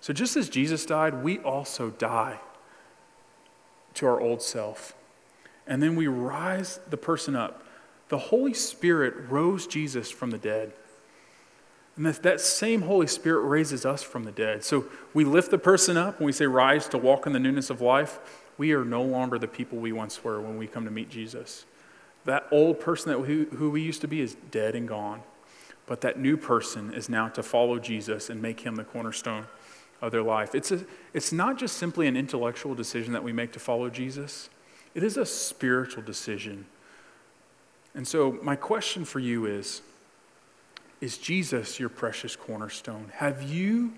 So 0.00 0.14
just 0.14 0.34
as 0.34 0.48
Jesus 0.48 0.86
died, 0.86 1.22
we 1.22 1.40
also 1.40 1.90
die 1.90 2.40
to 3.92 4.06
our 4.06 4.18
old 4.18 4.40
self. 4.40 4.94
And 5.66 5.82
then 5.82 5.94
we 5.94 6.06
rise 6.06 6.80
the 6.88 6.96
person 6.96 7.36
up. 7.36 7.66
The 8.08 8.16
Holy 8.16 8.54
Spirit 8.54 9.28
rose 9.28 9.66
Jesus 9.66 10.10
from 10.10 10.30
the 10.30 10.38
dead. 10.38 10.72
And 11.96 12.04
that, 12.06 12.22
that 12.22 12.40
same 12.40 12.82
Holy 12.82 13.06
Spirit 13.06 13.40
raises 13.40 13.86
us 13.86 14.02
from 14.02 14.24
the 14.24 14.32
dead. 14.32 14.64
So 14.64 14.84
we 15.14 15.24
lift 15.24 15.50
the 15.50 15.58
person 15.58 15.96
up 15.96 16.20
when 16.20 16.26
we 16.26 16.32
say 16.32 16.46
rise 16.46 16.88
to 16.88 16.98
walk 16.98 17.26
in 17.26 17.32
the 17.32 17.38
newness 17.38 17.70
of 17.70 17.80
life. 17.80 18.18
We 18.58 18.72
are 18.72 18.84
no 18.84 19.02
longer 19.02 19.38
the 19.38 19.48
people 19.48 19.78
we 19.78 19.92
once 19.92 20.22
were 20.22 20.40
when 20.40 20.58
we 20.58 20.66
come 20.66 20.84
to 20.84 20.90
meet 20.90 21.08
Jesus. 21.08 21.64
That 22.26 22.46
old 22.50 22.80
person 22.80 23.10
that 23.10 23.20
we, 23.20 23.44
who 23.56 23.70
we 23.70 23.80
used 23.80 24.02
to 24.02 24.08
be 24.08 24.20
is 24.20 24.36
dead 24.50 24.74
and 24.74 24.86
gone. 24.86 25.22
But 25.86 26.00
that 26.02 26.18
new 26.18 26.36
person 26.36 26.92
is 26.92 27.08
now 27.08 27.28
to 27.28 27.42
follow 27.42 27.78
Jesus 27.78 28.28
and 28.28 28.42
make 28.42 28.60
him 28.60 28.76
the 28.76 28.84
cornerstone 28.84 29.46
of 30.02 30.12
their 30.12 30.22
life. 30.22 30.54
It's, 30.54 30.72
a, 30.72 30.84
it's 31.14 31.32
not 31.32 31.58
just 31.58 31.76
simply 31.76 32.06
an 32.06 32.16
intellectual 32.16 32.74
decision 32.74 33.12
that 33.12 33.22
we 33.22 33.32
make 33.32 33.52
to 33.52 33.60
follow 33.60 33.88
Jesus, 33.88 34.50
it 34.94 35.02
is 35.02 35.16
a 35.16 35.24
spiritual 35.24 36.02
decision. 36.02 36.66
And 37.94 38.06
so, 38.06 38.38
my 38.42 38.56
question 38.56 39.04
for 39.04 39.20
you 39.20 39.46
is 39.46 39.80
Is 41.00 41.18
Jesus 41.18 41.78
your 41.78 41.88
precious 41.88 42.36
cornerstone? 42.36 43.10
Have 43.14 43.42
you 43.42 43.92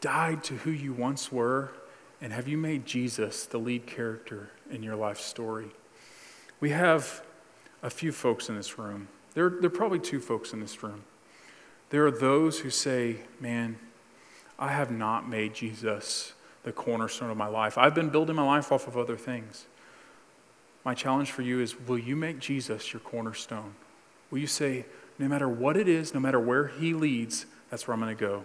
died 0.00 0.44
to 0.44 0.54
who 0.54 0.70
you 0.70 0.92
once 0.92 1.32
were? 1.32 1.72
And 2.20 2.32
have 2.32 2.48
you 2.48 2.56
made 2.56 2.86
Jesus 2.86 3.46
the 3.46 3.58
lead 3.58 3.86
character 3.86 4.50
in 4.70 4.82
your 4.82 4.96
life 4.96 5.18
story? 5.18 5.68
We 6.60 6.70
have 6.70 7.22
a 7.82 7.90
few 7.90 8.12
folks 8.12 8.48
in 8.48 8.56
this 8.56 8.78
room. 8.78 9.08
There, 9.34 9.50
there 9.50 9.66
are 9.66 9.70
probably 9.70 10.00
two 10.00 10.20
folks 10.20 10.52
in 10.52 10.60
this 10.60 10.82
room. 10.82 11.04
There 11.90 12.06
are 12.06 12.10
those 12.10 12.60
who 12.60 12.70
say, 12.70 13.18
Man, 13.40 13.78
I 14.58 14.68
have 14.68 14.90
not 14.90 15.28
made 15.28 15.54
Jesus 15.54 16.32
the 16.64 16.72
cornerstone 16.72 17.30
of 17.30 17.36
my 17.36 17.46
life. 17.46 17.78
I've 17.78 17.94
been 17.94 18.10
building 18.10 18.36
my 18.36 18.44
life 18.44 18.72
off 18.72 18.88
of 18.88 18.96
other 18.96 19.16
things. 19.16 19.66
My 20.84 20.94
challenge 20.94 21.30
for 21.30 21.42
you 21.42 21.60
is 21.60 21.78
will 21.78 21.98
you 21.98 22.16
make 22.16 22.40
Jesus 22.40 22.92
your 22.92 23.00
cornerstone? 23.00 23.74
Will 24.30 24.38
you 24.38 24.46
say, 24.46 24.84
no 25.18 25.28
matter 25.28 25.48
what 25.48 25.76
it 25.76 25.88
is, 25.88 26.14
no 26.14 26.20
matter 26.20 26.38
where 26.38 26.68
he 26.68 26.94
leads, 26.94 27.46
that's 27.70 27.86
where 27.86 27.94
I'm 27.94 28.00
going 28.00 28.16
to 28.16 28.20
go? 28.20 28.44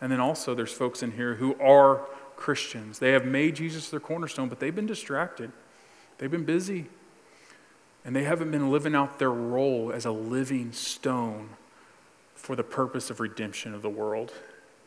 And 0.00 0.10
then 0.10 0.20
also, 0.20 0.54
there's 0.54 0.72
folks 0.72 1.02
in 1.02 1.12
here 1.12 1.34
who 1.34 1.54
are 1.60 2.06
Christians. 2.36 2.98
They 2.98 3.12
have 3.12 3.24
made 3.24 3.56
Jesus 3.56 3.90
their 3.90 4.00
cornerstone, 4.00 4.48
but 4.48 4.60
they've 4.60 4.74
been 4.74 4.86
distracted, 4.86 5.52
they've 6.18 6.30
been 6.30 6.44
busy, 6.44 6.86
and 8.04 8.14
they 8.14 8.24
haven't 8.24 8.50
been 8.50 8.70
living 8.70 8.94
out 8.94 9.18
their 9.18 9.30
role 9.30 9.90
as 9.92 10.04
a 10.04 10.10
living 10.10 10.72
stone 10.72 11.50
for 12.34 12.54
the 12.54 12.62
purpose 12.62 13.08
of 13.08 13.20
redemption 13.20 13.72
of 13.72 13.82
the 13.82 13.88
world. 13.88 14.32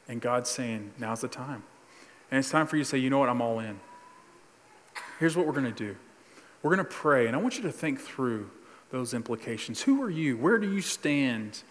And 0.08 0.22
God's 0.22 0.50
saying, 0.50 0.92
now's 1.00 1.22
the 1.22 1.28
time. 1.28 1.64
And 2.30 2.40
it's 2.40 2.52
time 2.52 2.68
for 2.68 2.78
you 2.78 2.84
to 2.84 2.90
say, 2.90 2.98
you 2.98 3.10
know 3.10 3.20
what, 3.20 3.30
I'm 3.30 3.42
all 3.42 3.60
in. 3.60 3.80
Here's 5.20 5.36
what 5.36 5.46
we're 5.46 5.54
going 5.54 5.66
to 5.66 5.72
do 5.72 5.96
we're 6.62 6.76
going 6.76 6.86
to 6.86 6.92
pray, 6.92 7.28
and 7.28 7.36
I 7.36 7.40
want 7.40 7.56
you 7.58 7.64
to 7.64 7.72
think 7.72 8.00
through 8.00 8.50
those 8.90 9.14
implications. 9.14 9.82
Who 9.82 10.02
are 10.02 10.10
you? 10.10 10.38
Where 10.38 10.58
do 10.58 10.72
you 10.72 10.82
stand 10.82 11.64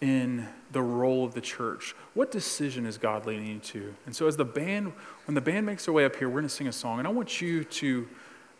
in 0.00 0.46
the 0.72 0.82
role 0.82 1.24
of 1.24 1.34
the 1.34 1.40
church? 1.40 1.94
What 2.14 2.30
decision 2.30 2.86
is 2.86 2.98
God 2.98 3.26
leading 3.26 3.46
you 3.46 3.58
to? 3.58 3.94
And 4.06 4.14
so, 4.14 4.26
as 4.26 4.36
the 4.36 4.44
band, 4.44 4.92
when 5.26 5.34
the 5.34 5.40
band 5.40 5.66
makes 5.66 5.84
their 5.84 5.94
way 5.94 6.04
up 6.04 6.16
here, 6.16 6.28
we're 6.28 6.40
going 6.40 6.44
to 6.44 6.48
sing 6.48 6.68
a 6.68 6.72
song, 6.72 6.98
and 6.98 7.08
I 7.08 7.10
want 7.10 7.40
you 7.40 7.64
to 7.64 8.08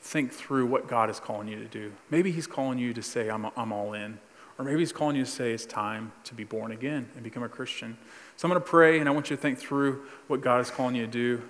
think 0.01 0.33
through 0.33 0.67
what 0.67 0.87
God 0.87 1.09
is 1.09 1.19
calling 1.19 1.49
you 1.49 1.57
to 1.57 1.65
do. 1.65 1.93
Maybe 2.11 2.31
He's 2.31 2.47
calling 2.47 2.79
you 2.79 2.93
to 2.95 3.03
say, 3.03 3.31
I'm, 3.31 3.47
I'm 3.57 3.73
all 3.73 3.95
in. 3.95 4.19
Or 4.59 4.65
maybe 4.65 4.81
He's 4.81 4.93
calling 4.93 5.17
you 5.17 5.25
to 5.25 5.31
say, 5.31 5.53
it's 5.53 5.67
time 5.67 6.13
to 6.25 6.35
be 6.35 6.45
born 6.45 6.73
again 6.73 7.09
and 7.15 7.25
become 7.25 7.43
a 7.43 7.49
Christian. 7.49 7.97
So 8.37 8.47
I'm 8.47 8.51
going 8.51 8.63
to 8.63 8.69
pray, 8.69 9.01
and 9.01 9.09
I 9.09 9.13
want 9.13 9.31
you 9.31 9.37
to 9.37 9.43
think 9.43 9.59
through 9.59 10.05
what 10.29 10.43
God 10.43 10.61
is 10.61 10.71
calling 10.71 10.95
you 10.95 11.07
to 11.07 11.11
do. 11.11 11.43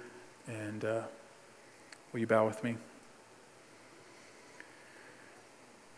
And 0.47 0.85
uh, 0.85 1.03
will 2.13 2.21
you 2.21 2.27
bow 2.27 2.47
with 2.47 2.63
me? 2.63 2.77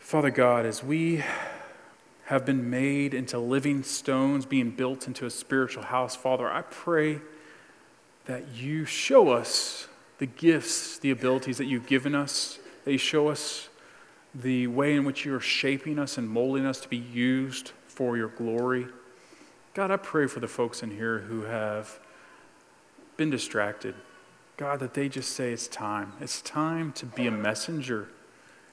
Father 0.07 0.31
God, 0.31 0.65
as 0.67 0.85
we 0.85 1.25
have 2.27 2.47
been 2.47 2.71
made 2.71 3.13
into 3.13 3.41
living 3.41 3.83
stones, 3.83 4.47
being 4.47 4.71
built 4.71 5.09
into 5.09 5.27
a 5.27 5.31
spiritual 5.31 5.83
house, 5.83 6.15
Father, 6.15 6.49
I 6.49 6.63
pray 6.63 7.19
that 8.27 8.55
you 8.55 8.85
show 8.85 9.31
us 9.31 9.89
the 10.19 10.27
gifts, 10.27 10.97
the 11.01 11.11
abilities 11.11 11.59
that 11.59 11.65
you've 11.65 11.89
given 11.89 12.15
us, 12.15 12.61
that 12.85 12.93
you 12.93 12.99
show 12.99 13.27
us 13.27 13.69
the 14.33 14.69
way 14.69 14.95
in 14.95 15.05
which 15.05 15.25
you 15.25 15.35
are 15.35 15.41
shaping 15.41 15.99
us 15.99 16.17
and 16.17 16.31
molding 16.31 16.65
us 16.65 16.79
to 16.83 16.89
be 16.89 16.99
used 16.99 17.73
for 17.89 18.17
your 18.17 18.29
glory. 18.29 18.87
God, 19.75 19.91
I 19.91 19.97
pray 19.97 20.29
for 20.29 20.39
the 20.39 20.47
folks 20.47 20.85
in 20.85 20.93
here 20.93 21.19
who 21.19 21.43
have 21.43 21.99
been 23.17 23.31
distracted. 23.31 23.97
God, 24.57 24.79
that 24.79 24.95
they 24.95 25.09
just 25.09 25.33
say 25.33 25.53
it's 25.53 25.67
time. 25.67 26.13
It's 26.21 26.41
time 26.41 26.93
to 26.93 27.07
be 27.07 27.27
a 27.27 27.33
messenger. 27.33 28.07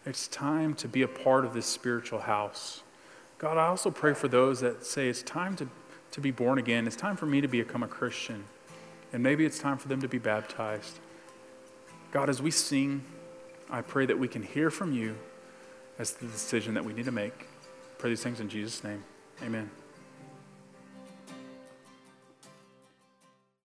It's 0.06 0.28
time 0.28 0.74
to 0.76 0.88
be 0.88 1.02
a 1.02 1.08
part 1.08 1.46
of 1.46 1.54
this 1.54 1.66
spiritual 1.66 2.20
house. 2.20 2.84
God, 3.38 3.58
I 3.58 3.68
also 3.68 3.90
pray 3.90 4.14
for 4.14 4.28
those 4.28 4.60
that 4.62 4.86
say 4.86 5.08
it's 5.08 5.22
time 5.22 5.56
to, 5.58 5.68
to 6.12 6.22
be 6.22 6.32
born 6.32 6.58
again. 6.58 6.88
It's 6.88 6.96
time 6.96 7.16
for 7.16 7.26
me 7.26 7.42
to 7.42 7.48
become 7.48 7.84
a 7.84 7.88
Christian. 7.88 8.44
And 9.14 9.24
maybe 9.24 9.46
it's 9.46 9.60
time 9.60 9.78
for 9.78 9.88
them 9.88 10.02
to 10.02 10.08
be 10.08 10.18
baptized. 10.18 11.00
God, 12.12 12.30
as 12.30 12.42
we 12.42 12.52
sing, 12.52 13.04
I 13.70 13.82
pray 13.82 14.06
that 14.06 14.20
we 14.20 14.28
can 14.28 14.44
hear 14.44 14.70
from 14.70 14.94
you 14.94 15.16
as 15.98 16.12
the 16.14 16.28
decision 16.28 16.74
that 16.74 16.84
we 16.84 16.94
need 16.94 17.06
to 17.06 17.12
make. 17.12 17.34
I 17.34 17.96
pray 17.98 18.10
these 18.10 18.24
things 18.24 18.40
in 18.40 18.50
Jesus' 18.50 18.84
name. 18.84 19.04
Amen. 19.42 19.70